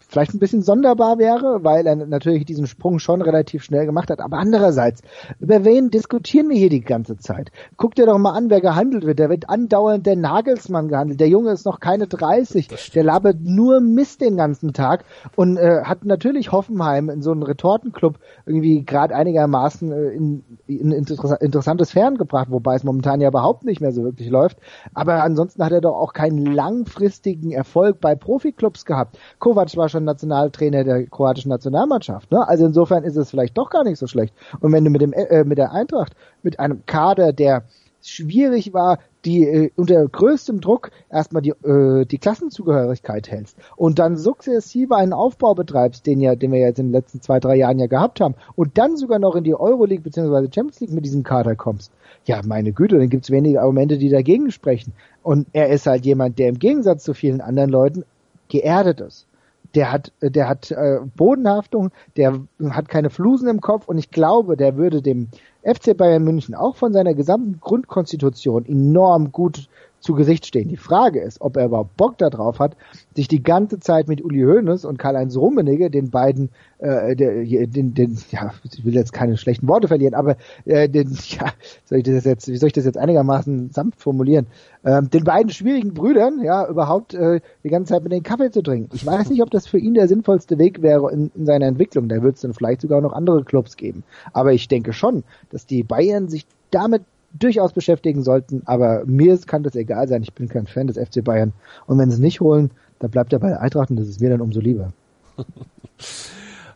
vielleicht 0.08 0.34
ein 0.34 0.38
bisschen 0.38 0.62
sonderbar 0.62 1.18
wäre, 1.18 1.62
weil 1.62 1.86
er 1.86 1.96
natürlich 1.96 2.44
diesen 2.44 2.66
Sprung 2.66 2.98
schon 2.98 3.22
relativ 3.22 3.62
schnell 3.62 3.86
gemacht 3.86 4.10
hat. 4.10 4.20
Aber 4.20 4.38
andererseits, 4.38 5.02
über 5.40 5.64
wen 5.64 5.90
diskutieren 5.90 6.48
wir 6.48 6.56
hier 6.56 6.70
die 6.70 6.80
ganze 6.80 7.16
Zeit? 7.18 7.50
Guck 7.76 7.94
dir 7.94 8.06
doch 8.06 8.18
mal 8.18 8.32
an, 8.32 8.50
wer 8.50 8.60
gehandelt 8.60 9.04
wird. 9.04 9.18
Der 9.18 9.30
wird 9.30 9.48
andauernd 9.48 10.06
der 10.06 10.16
Nagelsmann 10.16 10.88
gehandelt. 10.88 11.20
Der 11.20 11.28
Junge 11.28 11.52
ist 11.52 11.66
noch 11.66 11.80
keine 11.80 12.06
30. 12.06 12.68
Der 12.94 13.04
labert 13.04 13.38
nur 13.40 13.80
Mist 13.80 14.20
den 14.20 14.36
ganzen 14.36 14.72
Tag 14.72 15.04
und 15.36 15.56
äh, 15.56 15.82
hat 15.84 16.04
natürlich 16.04 16.52
Hoffenheim 16.52 17.10
in 17.10 17.22
so 17.22 17.32
einen 17.32 17.42
Retortenclub 17.42 18.18
irgendwie 18.46 18.84
gerade 18.84 19.14
einigermaßen 19.14 19.92
äh, 19.92 20.08
in, 20.10 20.44
in 20.66 20.92
interessa 20.92 21.36
interessante 21.36 21.84
Sphären 21.84 22.16
gebracht, 22.16 22.48
wobei 22.50 22.74
es 22.74 22.84
momentan 22.84 23.20
ja 23.20 23.28
überhaupt 23.28 23.64
nicht 23.64 23.80
mehr 23.80 23.92
so 23.92 24.02
wirklich 24.02 24.30
läuft. 24.30 24.58
Aber 24.94 25.22
ansonsten 25.22 25.64
hat 25.64 25.72
er 25.72 25.80
doch 25.80 25.96
auch 25.96 26.12
keinen 26.12 26.46
langfristigen 26.46 27.52
Erfolg 27.52 28.00
bei 28.00 28.14
Profiklubs 28.14 28.84
gehabt. 28.84 29.18
Kovac 29.38 29.57
war 29.76 29.88
schon 29.88 30.04
Nationaltrainer 30.04 30.84
der 30.84 31.06
kroatischen 31.06 31.50
Nationalmannschaft. 31.50 32.30
Ne? 32.30 32.46
Also 32.46 32.66
insofern 32.66 33.04
ist 33.04 33.16
es 33.16 33.30
vielleicht 33.30 33.56
doch 33.58 33.70
gar 33.70 33.84
nicht 33.84 33.98
so 33.98 34.06
schlecht. 34.06 34.34
Und 34.60 34.72
wenn 34.72 34.84
du 34.84 34.90
mit 34.90 35.02
dem 35.02 35.12
äh, 35.12 35.44
mit 35.44 35.58
der 35.58 35.72
Eintracht 35.72 36.14
mit 36.42 36.60
einem 36.60 36.84
Kader, 36.86 37.32
der 37.32 37.64
schwierig 38.02 38.72
war, 38.72 38.98
die 39.24 39.44
äh, 39.44 39.70
unter 39.76 40.06
größtem 40.06 40.60
Druck 40.60 40.90
erstmal 41.10 41.42
die, 41.42 41.50
äh, 41.50 42.04
die 42.06 42.18
Klassenzugehörigkeit 42.18 43.28
hältst 43.28 43.56
und 43.76 43.98
dann 43.98 44.16
sukzessive 44.16 44.96
einen 44.96 45.12
Aufbau 45.12 45.54
betreibst, 45.54 46.06
den 46.06 46.20
ja, 46.20 46.34
den 46.34 46.52
wir 46.52 46.60
jetzt 46.60 46.78
in 46.78 46.86
den 46.86 46.92
letzten 46.92 47.20
zwei, 47.20 47.40
drei 47.40 47.56
Jahren 47.56 47.78
ja 47.78 47.86
gehabt 47.86 48.20
haben, 48.20 48.34
und 48.54 48.78
dann 48.78 48.96
sogar 48.96 49.18
noch 49.18 49.34
in 49.34 49.44
die 49.44 49.54
Euroleague 49.54 50.02
bzw. 50.02 50.48
Champions 50.54 50.80
League 50.80 50.92
mit 50.92 51.04
diesem 51.04 51.24
Kader 51.24 51.56
kommst, 51.56 51.92
ja, 52.24 52.40
meine 52.44 52.72
Güte, 52.72 52.98
dann 52.98 53.10
gibt's 53.10 53.30
wenige 53.30 53.60
Argumente, 53.60 53.98
die 53.98 54.08
dagegen 54.08 54.50
sprechen. 54.50 54.92
Und 55.22 55.48
er 55.52 55.68
ist 55.70 55.86
halt 55.86 56.04
jemand, 56.04 56.38
der 56.38 56.48
im 56.48 56.58
Gegensatz 56.58 57.04
zu 57.04 57.14
vielen 57.14 57.40
anderen 57.40 57.70
Leuten 57.70 58.04
geerdet 58.48 59.00
ist 59.00 59.27
der 59.74 59.92
hat, 59.92 60.12
der 60.20 60.48
hat 60.48 60.70
äh, 60.70 60.98
Bodenhaftung, 61.16 61.90
der 62.16 62.40
hat 62.70 62.88
keine 62.88 63.10
Flusen 63.10 63.48
im 63.48 63.60
Kopf 63.60 63.86
und 63.88 63.98
ich 63.98 64.10
glaube, 64.10 64.56
der 64.56 64.76
würde 64.76 65.02
dem 65.02 65.28
FC 65.62 65.96
Bayern 65.96 66.24
München 66.24 66.54
auch 66.54 66.76
von 66.76 66.92
seiner 66.92 67.14
gesamten 67.14 67.60
Grundkonstitution 67.60 68.66
enorm 68.66 69.32
gut 69.32 69.68
zu 70.00 70.14
Gesicht 70.14 70.46
stehen. 70.46 70.68
Die 70.68 70.76
Frage 70.76 71.20
ist, 71.20 71.40
ob 71.40 71.56
er 71.56 71.66
überhaupt 71.66 71.96
Bock 71.96 72.18
darauf 72.18 72.60
hat, 72.60 72.76
sich 73.16 73.26
die 73.26 73.42
ganze 73.42 73.80
Zeit 73.80 74.06
mit 74.08 74.24
Uli 74.24 74.42
Hoeneß 74.42 74.84
und 74.84 74.98
Karl-Heinz 74.98 75.36
Rummenigge, 75.36 75.90
den 75.90 76.10
beiden, 76.10 76.50
äh, 76.78 77.16
den, 77.16 77.94
den, 77.94 78.18
ja, 78.30 78.52
ich 78.62 78.84
will 78.84 78.94
jetzt 78.94 79.12
keine 79.12 79.36
schlechten 79.36 79.66
Worte 79.66 79.88
verlieren, 79.88 80.14
aber 80.14 80.36
äh, 80.64 80.88
den, 80.88 81.10
ja, 81.30 81.52
soll 81.84 81.98
ich 81.98 82.04
das 82.04 82.24
jetzt, 82.24 82.48
wie 82.48 82.56
soll 82.56 82.68
ich 82.68 82.72
das 82.72 82.84
jetzt 82.84 82.98
einigermaßen 82.98 83.70
sanft 83.72 84.00
formulieren, 84.00 84.46
ähm, 84.84 85.10
den 85.10 85.24
beiden 85.24 85.50
schwierigen 85.50 85.94
Brüdern, 85.94 86.40
ja, 86.44 86.68
überhaupt 86.68 87.14
äh, 87.14 87.40
die 87.64 87.68
ganze 87.68 87.94
Zeit 87.94 88.04
mit 88.04 88.12
den 88.12 88.22
Kaffee 88.22 88.52
zu 88.52 88.62
trinken. 88.62 88.90
Ich 88.94 89.04
weiß 89.04 89.30
nicht, 89.30 89.42
ob 89.42 89.50
das 89.50 89.66
für 89.66 89.78
ihn 89.78 89.94
der 89.94 90.06
sinnvollste 90.06 90.58
Weg 90.58 90.82
wäre 90.82 91.10
in, 91.10 91.32
in 91.34 91.46
seiner 91.46 91.66
Entwicklung. 91.66 92.08
Da 92.08 92.22
wird 92.22 92.36
es 92.36 92.42
dann 92.42 92.54
vielleicht 92.54 92.82
sogar 92.82 93.00
noch 93.00 93.12
andere 93.12 93.42
Clubs 93.42 93.76
geben. 93.76 94.04
Aber 94.32 94.52
ich 94.52 94.68
denke 94.68 94.92
schon, 94.92 95.24
dass 95.50 95.66
die 95.66 95.82
Bayern 95.82 96.28
sich 96.28 96.46
damit 96.70 97.02
durchaus 97.32 97.72
beschäftigen 97.72 98.22
sollten, 98.22 98.62
aber 98.64 99.04
mir 99.06 99.38
kann 99.38 99.62
das 99.62 99.74
egal 99.74 100.08
sein. 100.08 100.22
Ich 100.22 100.32
bin 100.32 100.48
kein 100.48 100.66
Fan 100.66 100.86
des 100.86 100.96
FC 100.96 101.22
Bayern. 101.22 101.52
Und 101.86 101.98
wenn 101.98 102.10
sie 102.10 102.14
es 102.14 102.20
nicht 102.20 102.40
holen, 102.40 102.70
dann 102.98 103.10
bleibt 103.10 103.32
er 103.32 103.38
bei 103.38 103.58
Eintracht 103.58 103.90
und 103.90 103.96
das 103.96 104.08
ist 104.08 104.20
mir 104.20 104.30
dann 104.30 104.40
umso 104.40 104.60
lieber. 104.60 104.92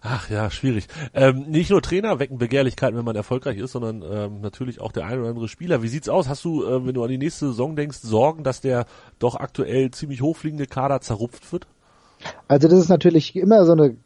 Ach 0.04 0.28
ja, 0.28 0.50
schwierig. 0.50 0.88
Ähm, 1.14 1.44
nicht 1.48 1.70
nur 1.70 1.80
Trainer 1.80 2.18
wecken 2.18 2.36
Begehrlichkeiten, 2.36 2.98
wenn 2.98 3.04
man 3.04 3.14
erfolgreich 3.14 3.56
ist, 3.56 3.70
sondern 3.70 4.02
ähm, 4.02 4.40
natürlich 4.40 4.80
auch 4.80 4.90
der 4.90 5.06
ein 5.06 5.20
oder 5.20 5.28
andere 5.28 5.46
Spieler. 5.46 5.82
Wie 5.82 5.88
sieht's 5.88 6.08
aus? 6.08 6.28
Hast 6.28 6.44
du, 6.44 6.64
äh, 6.64 6.84
wenn 6.84 6.94
du 6.94 7.04
an 7.04 7.08
die 7.08 7.18
nächste 7.18 7.46
Saison 7.46 7.76
denkst, 7.76 7.98
Sorgen, 7.98 8.42
dass 8.42 8.60
der 8.60 8.86
doch 9.20 9.36
aktuell 9.36 9.92
ziemlich 9.92 10.20
hochfliegende 10.20 10.66
Kader 10.66 11.00
zerrupft 11.00 11.52
wird? 11.52 11.68
Also 12.48 12.68
das 12.68 12.78
ist 12.78 12.88
natürlich 12.88 13.34
immer 13.36 13.64
so 13.64 13.72
eine 13.72 13.96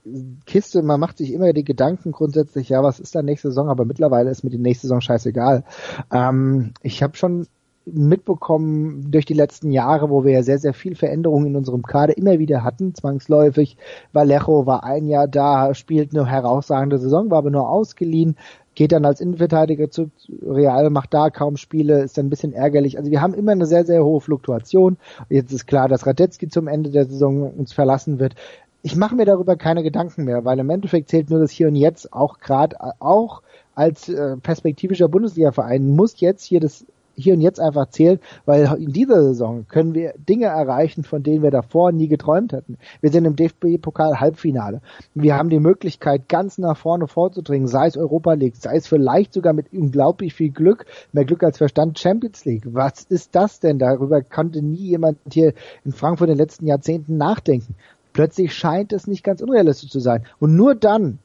Kiste, 0.45 0.83
man 0.83 1.01
macht 1.01 1.19
sich 1.19 1.33
immer 1.33 1.53
die 1.53 1.65
Gedanken 1.65 2.13
grundsätzlich, 2.13 2.69
ja, 2.69 2.83
was 2.83 3.01
ist 3.01 3.15
da 3.15 3.23
nächste 3.23 3.49
Saison, 3.49 3.69
aber 3.69 3.85
mittlerweile 3.85 4.31
ist 4.31 4.45
mir 4.45 4.51
die 4.51 4.59
nächste 4.59 4.87
Saison 4.87 5.01
scheißegal. 5.01 5.65
Ähm, 6.13 6.73
ich 6.83 7.03
habe 7.03 7.17
schon 7.17 7.47
mitbekommen 7.87 9.11
durch 9.11 9.25
die 9.25 9.35
letzten 9.35 9.71
Jahre, 9.71 10.11
wo 10.11 10.25
wir 10.25 10.33
ja 10.33 10.43
sehr, 10.43 10.59
sehr 10.59 10.75
viel 10.75 10.97
Veränderungen 10.97 11.47
in 11.47 11.57
unserem 11.57 11.83
Kader 11.83 12.17
immer 12.17 12.39
wieder 12.39 12.65
hatten, 12.65 12.95
zwangsläufig. 12.95 13.77
Vallejo 14.13 14.67
war 14.67 14.85
ein 14.85 15.07
Jahr 15.07 15.29
da, 15.29 15.73
spielt 15.75 16.13
eine 16.13 16.27
herausragende 16.27 16.99
Saison, 16.99 17.31
war 17.31 17.39
aber 17.39 17.51
nur 17.51 17.69
ausgeliehen 17.69 18.37
geht 18.77 18.93
dann 18.93 19.05
als 19.05 19.21
Innenverteidiger 19.21 19.91
zu 19.91 20.11
Real, 20.47 20.91
macht 20.91 21.13
da 21.13 21.31
kaum 21.31 21.57
Spiele, 21.57 22.03
ist 22.03 22.17
dann 22.17 22.27
ein 22.27 22.31
bisschen 22.31 22.53
ärgerlich. 22.53 22.99
Also 22.99 23.11
wir 23.11 23.21
haben 23.21 23.35
immer 23.35 23.53
eine 23.53 23.67
sehr, 23.67 23.85
sehr 23.85 24.05
hohe 24.05 24.21
Fluktuation. 24.21 24.99
Jetzt 25.29 25.51
ist 25.53 25.67
klar, 25.67 25.89
dass 25.89 26.07
Radetzky 26.07 26.49
zum 26.49 26.69
Ende 26.69 26.91
der 26.91 27.07
Saison 27.07 27.51
uns 27.51 27.73
verlassen 27.73 28.21
wird. 28.21 28.35
Ich 28.83 28.95
mache 28.95 29.17
mir 29.17 29.25
darüber 29.25 29.57
keine 29.57 29.83
Gedanken 29.83 30.25
mehr, 30.25 30.45
weil 30.45 30.59
im 30.59 30.71
Endeffekt 30.71 31.09
zählt 31.09 31.31
nur 31.31 31.41
das 31.41 31.51
Hier 31.51 31.69
und 31.69 31.75
Jetzt, 31.75 32.13
auch 32.13 32.39
gerade 32.39 32.77
auch 33.01 33.43
als 33.75 34.09
äh, 34.09 34.37
perspektivischer 34.37 35.09
Bundesliga-Verein 35.09 35.97
muss 35.97 36.21
jetzt 36.21 36.45
hier 36.45 36.61
das 36.61 36.87
hier 37.17 37.35
und 37.35 37.41
jetzt 37.41 37.61
einfach 37.61 37.89
zählen, 37.89 38.21
weil 38.45 38.65
in 38.79 38.93
dieser 38.93 39.23
Saison 39.23 39.67
können 39.69 39.95
wir 39.95 40.15
Dinge 40.17 40.47
erreichen, 40.47 41.03
von 41.03 41.23
denen 41.23 41.43
wir 41.43 41.51
davor 41.51 41.93
nie 41.93 42.09
geträumt 42.09 42.53
hätten. 42.53 42.79
Wir 43.01 43.11
sind 43.11 43.25
im 43.25 43.37
DFB-Pokal 43.37 44.21
Halbfinale. 44.21 44.81
Wir 45.15 45.37
haben 45.37 45.49
die 45.49 45.61
Möglichkeit, 45.61 46.29
ganz 46.29 46.59
nach 46.59 46.77
vorne 46.77 47.09
vorzudringen, 47.09 47.69
sei 47.69 47.87
es 47.87 47.97
Europa 47.97 48.35
League, 48.35 48.57
sei 48.57 48.77
es 48.77 48.87
vielleicht 48.87 49.33
sogar 49.33 49.53
mit 49.53 49.73
unglaublich 49.73 50.35
viel 50.35 50.51
Glück, 50.51 50.87
mehr 51.13 51.25
Glück 51.25 51.43
als 51.43 51.59
Verstand 51.59 51.99
Champions 51.99 52.45
League. 52.45 52.65
Was 52.67 53.05
ist 53.05 53.35
das 53.35 53.61
denn? 53.61 53.79
Darüber 53.79 54.23
konnte 54.23 54.63
nie 54.63 54.77
jemand 54.77 55.19
hier 55.33 55.55
in 55.85 55.93
Frankfurt 55.93 56.29
in 56.29 56.35
den 56.35 56.43
letzten 56.43 56.67
Jahrzehnten 56.67 57.17
nachdenken. 57.17 57.75
Plötzlich 58.13 58.55
scheint 58.55 58.93
es 58.93 59.07
nicht 59.07 59.25
ganz 59.25 59.43
unrealistisch 59.43 59.91
zu 59.91 60.01
sein. 60.01 60.25
Und 60.39 60.57
nur 60.57 60.75
dann, 60.75 61.19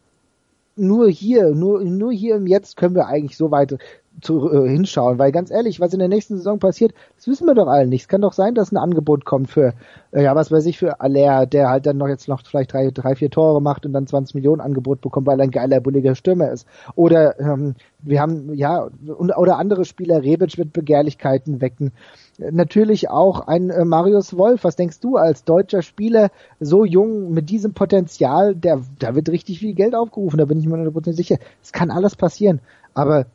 nur 0.75 1.09
hier, 1.09 1.51
nur, 1.51 1.83
nur 1.83 2.11
hier 2.11 2.35
im 2.35 2.47
Jetzt 2.47 2.77
können 2.77 2.95
wir 2.95 3.07
eigentlich 3.07 3.37
so 3.37 3.51
weit 3.51 3.77
zu, 4.21 4.51
äh, 4.51 4.69
hinschauen, 4.69 5.19
weil 5.19 5.31
ganz 5.31 5.51
ehrlich, 5.51 5.79
was 5.79 5.93
in 5.93 5.99
der 5.99 6.07
nächsten 6.07 6.37
Saison 6.37 6.59
passiert, 6.59 6.93
das 7.15 7.27
wissen 7.27 7.47
wir 7.47 7.55
doch 7.55 7.67
alle 7.67 7.87
nicht. 7.87 8.03
Es 8.03 8.07
kann 8.07 8.21
doch 8.21 8.33
sein, 8.33 8.55
dass 8.55 8.71
ein 8.71 8.77
Angebot 8.77 9.25
kommt 9.25 9.49
für, 9.49 9.73
äh, 10.11 10.23
ja, 10.23 10.35
was 10.35 10.51
weiß 10.51 10.65
ich, 10.65 10.77
für 10.77 11.01
Aller, 11.01 11.45
der 11.45 11.69
halt 11.69 11.85
dann 11.85 11.97
noch 11.97 12.07
jetzt 12.07 12.27
noch 12.27 12.41
vielleicht 12.45 12.73
drei, 12.73 12.91
drei, 12.91 13.15
vier 13.15 13.29
Tore 13.29 13.61
macht 13.61 13.85
und 13.85 13.93
dann 13.93 14.07
20 14.07 14.35
Millionen 14.35 14.61
Angebot 14.61 15.01
bekommt, 15.01 15.27
weil 15.27 15.39
er 15.39 15.43
ein 15.43 15.51
geiler, 15.51 15.79
bulliger 15.79 16.15
Stürmer 16.15 16.51
ist. 16.51 16.67
Oder 16.95 17.39
ähm, 17.39 17.75
wir 17.99 18.21
haben, 18.21 18.53
ja, 18.53 18.87
und, 19.05 19.35
oder 19.37 19.57
andere 19.57 19.85
Spieler, 19.85 20.23
Rebic 20.23 20.57
wird 20.57 20.73
Begehrlichkeiten 20.73 21.61
wecken. 21.61 21.91
Natürlich 22.37 23.09
auch 23.09 23.47
ein 23.47 23.69
äh, 23.69 23.85
Marius 23.85 24.35
Wolf. 24.35 24.63
Was 24.63 24.75
denkst 24.75 24.99
du 24.99 25.17
als 25.17 25.43
deutscher 25.43 25.81
Spieler, 25.81 26.31
so 26.59 26.85
jung, 26.85 27.31
mit 27.31 27.49
diesem 27.49 27.73
Potenzial, 27.73 28.55
der, 28.55 28.81
da 28.99 29.15
wird 29.15 29.29
richtig 29.29 29.59
viel 29.59 29.73
Geld 29.73 29.95
aufgerufen, 29.95 30.37
da 30.37 30.45
bin 30.45 30.59
ich 30.59 30.65
mir 30.65 30.77
100% 30.77 31.13
sicher. 31.13 31.37
Es 31.61 31.71
kann 31.71 31.91
alles 31.91 32.15
passieren. 32.15 32.59
Aber 32.93 33.25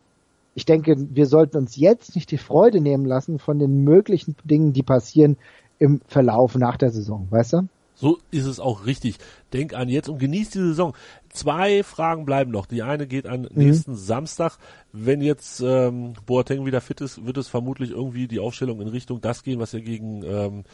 ich 0.57 0.64
denke, 0.64 0.97
wir 0.99 1.27
sollten 1.27 1.59
uns 1.59 1.77
jetzt 1.77 2.16
nicht 2.16 2.31
die 2.31 2.38
Freude 2.38 2.81
nehmen 2.81 3.05
lassen 3.05 3.38
von 3.38 3.59
den 3.59 3.85
möglichen 3.85 4.37
Dingen, 4.42 4.73
die 4.73 4.83
passieren 4.83 5.37
im 5.79 6.01
Verlauf 6.07 6.55
nach 6.55 6.79
der 6.79 6.90
Saison, 6.90 7.27
weißt 7.31 7.53
du? 7.53 7.69
So 7.95 8.19
ist 8.31 8.47
es 8.47 8.59
auch 8.59 8.87
richtig. 8.87 9.19
Denk 9.53 9.75
an 9.75 9.90
jetzt 9.90 10.09
und 10.09 10.19
genieß 10.19 10.51
die 10.51 10.59
Saison. 10.59 10.95
Zwei 11.29 11.83
Fragen 11.83 12.25
bleiben 12.25 12.51
noch. 12.51 12.64
Die 12.64 12.83
eine 12.83 13.07
geht 13.07 13.27
an 13.27 13.49
nächsten 13.53 13.92
mhm. 13.92 13.97
Samstag. 13.97 14.57
Wenn 14.92 15.21
jetzt 15.21 15.61
ähm, 15.61 16.14
Boateng 16.25 16.64
wieder 16.64 16.81
fit 16.81 17.03
ist, 17.03 17.27
wird 17.27 17.37
es 17.37 17.49
vermutlich 17.49 17.90
irgendwie 17.90 18.27
die 18.27 18.40
Aufstellung 18.40 18.81
in 18.81 18.88
Richtung 18.88 19.21
das 19.21 19.42
gehen, 19.42 19.61
was 19.61 19.75
ihr 19.75 19.83
gegen 19.83 20.23
ähm, 20.25 20.64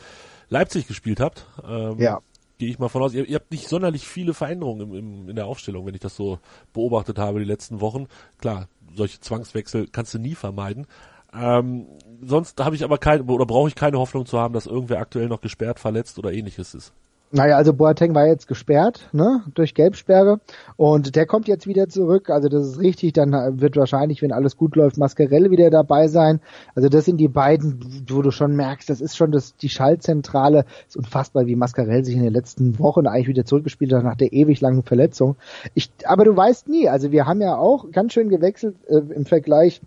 Leipzig 0.48 0.86
gespielt 0.86 1.18
habt. 1.18 1.46
Ähm, 1.68 1.98
ja. 1.98 2.20
Gehe 2.62 2.70
ich 2.70 2.78
mal 2.78 2.88
von 2.88 3.02
aus. 3.02 3.12
Ihr, 3.12 3.28
ihr, 3.28 3.34
habt 3.34 3.50
nicht 3.50 3.66
sonderlich 3.66 4.06
viele 4.06 4.34
Veränderungen 4.34 4.82
im, 4.82 4.94
im, 4.94 5.28
in 5.30 5.34
der 5.34 5.46
Aufstellung, 5.46 5.84
wenn 5.84 5.96
ich 5.96 6.00
das 6.00 6.14
so 6.14 6.38
beobachtet 6.72 7.18
habe 7.18 7.40
die 7.40 7.44
letzten 7.44 7.80
Wochen. 7.80 8.06
Klar, 8.38 8.68
solche 8.94 9.18
Zwangswechsel 9.18 9.88
kannst 9.90 10.14
du 10.14 10.20
nie 10.20 10.36
vermeiden. 10.36 10.86
Ähm, 11.34 11.88
sonst 12.20 12.60
habe 12.60 12.76
ich 12.76 12.84
aber 12.84 12.98
keine 12.98 13.24
oder 13.24 13.46
brauche 13.46 13.66
ich 13.66 13.74
keine 13.74 13.98
Hoffnung 13.98 14.26
zu 14.26 14.38
haben, 14.38 14.54
dass 14.54 14.66
irgendwer 14.66 15.00
aktuell 15.00 15.26
noch 15.26 15.40
gesperrt, 15.40 15.80
verletzt 15.80 16.20
oder 16.20 16.32
ähnliches 16.32 16.72
ist. 16.72 16.92
Naja, 17.34 17.56
also 17.56 17.72
Boateng 17.72 18.14
war 18.14 18.26
jetzt 18.26 18.46
gesperrt, 18.46 19.08
ne, 19.12 19.42
durch 19.54 19.72
Gelbsperre 19.72 20.40
und 20.76 21.16
der 21.16 21.24
kommt 21.24 21.48
jetzt 21.48 21.66
wieder 21.66 21.88
zurück, 21.88 22.28
also 22.28 22.50
das 22.50 22.66
ist 22.66 22.78
richtig, 22.78 23.14
dann 23.14 23.32
wird 23.58 23.74
wahrscheinlich, 23.76 24.20
wenn 24.20 24.32
alles 24.32 24.58
gut 24.58 24.76
läuft, 24.76 24.98
Mascarell 24.98 25.50
wieder 25.50 25.70
dabei 25.70 26.08
sein. 26.08 26.40
Also 26.74 26.90
das 26.90 27.06
sind 27.06 27.16
die 27.16 27.28
beiden, 27.28 28.04
wo 28.06 28.20
du 28.20 28.30
schon 28.32 28.54
merkst, 28.54 28.90
das 28.90 29.00
ist 29.00 29.16
schon 29.16 29.32
das, 29.32 29.56
die 29.56 29.70
Schaltzentrale, 29.70 30.66
ist 30.86 30.98
unfassbar, 30.98 31.46
wie 31.46 31.56
Mascarell 31.56 32.04
sich 32.04 32.16
in 32.16 32.22
den 32.22 32.34
letzten 32.34 32.78
Wochen 32.78 33.06
eigentlich 33.06 33.28
wieder 33.28 33.46
zurückgespielt 33.46 33.94
hat 33.94 34.04
nach 34.04 34.16
der 34.16 34.34
ewig 34.34 34.60
langen 34.60 34.82
Verletzung. 34.82 35.36
Ich, 35.72 35.90
aber 36.04 36.26
du 36.26 36.36
weißt 36.36 36.68
nie, 36.68 36.90
also 36.90 37.12
wir 37.12 37.24
haben 37.24 37.40
ja 37.40 37.56
auch 37.56 37.90
ganz 37.92 38.12
schön 38.12 38.28
gewechselt 38.28 38.76
äh, 38.88 38.98
im 38.98 39.24
Vergleich 39.24 39.80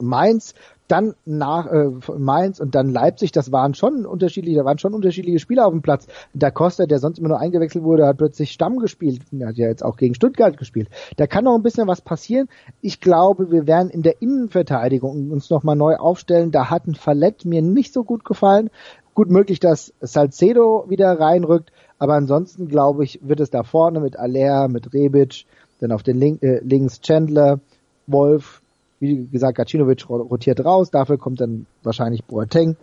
Mainz 0.00 0.54
dann 0.88 1.14
nach 1.24 1.66
äh, 1.66 1.90
Mainz 2.16 2.60
und 2.60 2.74
dann 2.74 2.90
Leipzig, 2.90 3.32
das 3.32 3.52
waren 3.52 3.74
schon 3.74 4.06
unterschiedliche, 4.06 4.58
da 4.58 4.64
waren 4.64 4.78
schon 4.78 4.94
unterschiedliche 4.94 5.38
Spieler 5.38 5.66
auf 5.66 5.72
dem 5.72 5.82
Platz. 5.82 6.06
Da 6.34 6.50
Costa, 6.50 6.86
der 6.86 6.98
sonst 6.98 7.18
immer 7.18 7.28
nur 7.28 7.40
eingewechselt 7.40 7.84
wurde, 7.84 8.06
hat 8.06 8.18
plötzlich 8.18 8.50
Stamm 8.50 8.78
gespielt. 8.78 9.20
Er 9.38 9.48
hat 9.48 9.56
ja 9.56 9.68
jetzt 9.68 9.84
auch 9.84 9.96
gegen 9.96 10.14
Stuttgart 10.14 10.56
gespielt. 10.56 10.88
Da 11.16 11.26
kann 11.26 11.44
noch 11.44 11.54
ein 11.54 11.62
bisschen 11.62 11.86
was 11.86 12.00
passieren. 12.00 12.48
Ich 12.80 13.00
glaube, 13.00 13.50
wir 13.50 13.66
werden 13.66 13.90
in 13.90 14.02
der 14.02 14.20
Innenverteidigung 14.22 15.30
uns 15.30 15.50
nochmal 15.50 15.76
neu 15.76 15.96
aufstellen. 15.96 16.50
Da 16.50 16.70
hat 16.70 16.86
ein 16.86 16.94
Fallett 16.94 17.44
mir 17.44 17.62
nicht 17.62 17.92
so 17.92 18.04
gut 18.04 18.24
gefallen. 18.24 18.70
Gut 19.14 19.30
möglich, 19.30 19.58
dass 19.58 19.92
Salcedo 20.00 20.84
wieder 20.88 21.18
reinrückt, 21.18 21.72
aber 21.98 22.14
ansonsten 22.14 22.68
glaube 22.68 23.02
ich, 23.02 23.18
wird 23.20 23.40
es 23.40 23.50
da 23.50 23.64
vorne 23.64 23.98
mit 23.98 24.16
Aller, 24.16 24.68
mit 24.68 24.94
Rebic, 24.94 25.44
dann 25.80 25.90
auf 25.90 26.04
den 26.04 26.18
Link, 26.18 26.42
äh, 26.44 26.60
links 26.62 27.00
Chandler, 27.00 27.58
Wolf, 28.06 28.62
wie 29.00 29.26
gesagt, 29.26 29.56
Gacinovic 29.58 30.08
rotiert 30.08 30.64
raus, 30.64 30.90
dafür 30.90 31.18
kommt 31.18 31.40
dann 31.40 31.66
wahrscheinlich 31.82 32.24
Boateng. 32.24 32.76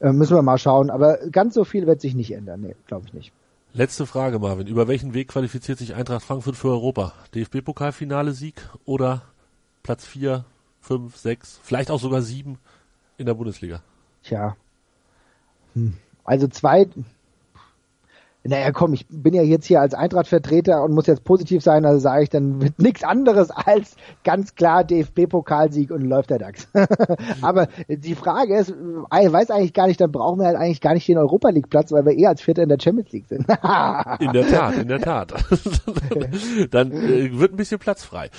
Äh, 0.00 0.12
müssen 0.12 0.36
wir 0.36 0.42
mal 0.42 0.58
schauen, 0.58 0.90
aber 0.90 1.18
ganz 1.30 1.54
so 1.54 1.64
viel 1.64 1.86
wird 1.86 2.00
sich 2.00 2.14
nicht 2.14 2.32
ändern, 2.32 2.60
nee, 2.60 2.76
glaube 2.86 3.06
ich 3.06 3.12
nicht. 3.12 3.32
Letzte 3.72 4.04
Frage, 4.06 4.40
Marvin. 4.40 4.66
Über 4.66 4.88
welchen 4.88 5.14
Weg 5.14 5.28
qualifiziert 5.28 5.78
sich 5.78 5.94
Eintracht 5.94 6.24
Frankfurt 6.24 6.56
für 6.56 6.70
Europa? 6.70 7.12
DFB-Pokalfinale-Sieg 7.34 8.54
oder 8.84 9.22
Platz 9.84 10.04
4, 10.06 10.44
5, 10.80 11.16
6, 11.16 11.60
vielleicht 11.62 11.90
auch 11.90 12.00
sogar 12.00 12.22
7 12.22 12.58
in 13.16 13.26
der 13.26 13.34
Bundesliga? 13.34 13.82
Tja. 14.24 14.56
Hm. 15.74 15.94
Also 16.24 16.48
zwei, 16.48 16.88
naja, 18.42 18.72
komm, 18.72 18.94
ich 18.94 19.06
bin 19.10 19.34
ja 19.34 19.42
jetzt 19.42 19.66
hier 19.66 19.82
als 19.82 19.92
Eintracht-Vertreter 19.92 20.82
und 20.82 20.94
muss 20.94 21.06
jetzt 21.06 21.24
positiv 21.24 21.62
sein, 21.62 21.84
also 21.84 21.98
sage 21.98 22.22
ich 22.22 22.30
dann 22.30 22.56
mit 22.56 22.78
nichts 22.80 23.04
anderes 23.04 23.50
als 23.50 23.96
ganz 24.24 24.54
klar 24.54 24.82
DFB-Pokalsieg 24.82 25.90
und 25.90 26.02
läuft 26.02 26.30
der 26.30 26.38
DAX. 26.38 26.68
Aber 27.42 27.68
die 27.88 28.14
Frage 28.14 28.56
ist, 28.56 28.70
ich 28.70 29.32
weiß 29.32 29.50
eigentlich 29.50 29.74
gar 29.74 29.88
nicht, 29.88 30.00
dann 30.00 30.10
brauchen 30.10 30.40
wir 30.40 30.46
halt 30.46 30.56
eigentlich 30.56 30.80
gar 30.80 30.94
nicht 30.94 31.06
den 31.06 31.18
Europa 31.18 31.50
League-Platz, 31.50 31.92
weil 31.92 32.06
wir 32.06 32.16
eh 32.16 32.26
als 32.26 32.40
Vierter 32.40 32.62
in 32.62 32.70
der 32.70 32.78
Champions 32.80 33.12
League 33.12 33.26
sind. 33.26 33.40
in 34.20 34.32
der 34.32 34.48
Tat, 34.48 34.78
in 34.78 34.88
der 34.88 35.00
Tat. 35.00 35.34
dann 36.70 36.92
äh, 36.92 37.38
wird 37.38 37.52
ein 37.52 37.56
bisschen 37.56 37.78
Platz 37.78 38.04
frei. 38.04 38.30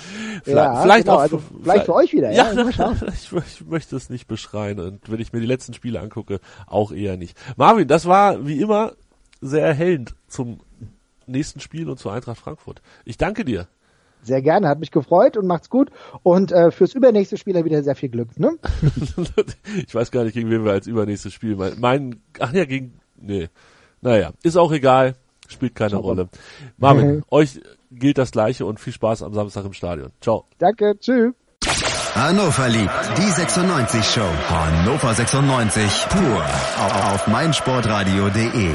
Vielleicht, 0.42 0.56
ja, 0.56 0.82
vielleicht 0.82 1.04
genau, 1.04 1.16
auch 1.16 1.20
also 1.20 1.38
vielleicht, 1.38 1.62
vielleicht 1.62 1.86
für 1.86 1.94
euch 1.94 2.12
wieder. 2.12 2.32
Ja, 2.32 2.52
ja 2.52 2.92
ich, 3.08 3.32
ich 3.32 3.66
möchte 3.66 3.94
es 3.94 4.10
nicht 4.10 4.26
beschreien 4.26 4.80
und 4.80 5.10
wenn 5.10 5.20
ich 5.20 5.32
mir 5.32 5.40
die 5.40 5.46
letzten 5.46 5.74
Spiele 5.74 6.00
angucke, 6.00 6.40
auch 6.66 6.90
eher 6.90 7.16
nicht. 7.16 7.38
Marvin, 7.56 7.86
das 7.86 8.06
war 8.06 8.46
wie 8.46 8.60
immer 8.60 8.92
sehr 9.42 9.66
erhellend 9.66 10.14
zum 10.28 10.60
nächsten 11.26 11.60
Spiel 11.60 11.90
und 11.90 11.98
zur 11.98 12.12
Eintracht 12.12 12.38
Frankfurt. 12.38 12.80
Ich 13.04 13.18
danke 13.18 13.44
dir. 13.44 13.68
Sehr 14.22 14.40
gerne, 14.40 14.68
hat 14.68 14.78
mich 14.78 14.92
gefreut 14.92 15.36
und 15.36 15.46
macht's 15.46 15.68
gut. 15.68 15.90
Und 16.22 16.52
äh, 16.52 16.70
fürs 16.70 16.94
übernächste 16.94 17.36
Spiel 17.36 17.62
wieder 17.64 17.82
sehr 17.82 17.96
viel 17.96 18.08
Glück. 18.08 18.38
Ne? 18.38 18.56
ich 19.86 19.94
weiß 19.94 20.12
gar 20.12 20.22
nicht, 20.22 20.34
gegen 20.34 20.48
wen 20.48 20.64
wir 20.64 20.72
als 20.72 20.86
übernächstes 20.86 21.32
Spiel 21.32 21.56
meinen. 21.56 21.80
Mein, 21.80 22.22
ach 22.38 22.52
ja, 22.52 22.64
gegen. 22.64 23.00
Nee. 23.16 23.48
Naja, 24.00 24.32
ist 24.42 24.56
auch 24.56 24.72
egal. 24.72 25.16
Spielt 25.48 25.74
keine 25.74 25.90
Ciao. 25.90 26.02
Rolle. 26.02 26.28
Marvin, 26.78 27.24
euch 27.30 27.60
gilt 27.90 28.18
das 28.18 28.30
gleiche 28.30 28.64
und 28.64 28.78
viel 28.78 28.92
Spaß 28.92 29.24
am 29.24 29.34
Samstag 29.34 29.64
im 29.64 29.72
Stadion. 29.72 30.12
Ciao. 30.20 30.46
Danke, 30.58 30.96
tschüss. 30.98 31.34
Hannover 32.14 32.68
liebt 32.68 32.90
die 33.16 33.30
96 33.30 34.04
Show. 34.04 34.20
Hannover 34.48 35.14
96 35.14 36.06
pur 36.10 36.44
auf 37.12 37.26
meinsportradio.de. 37.26 38.74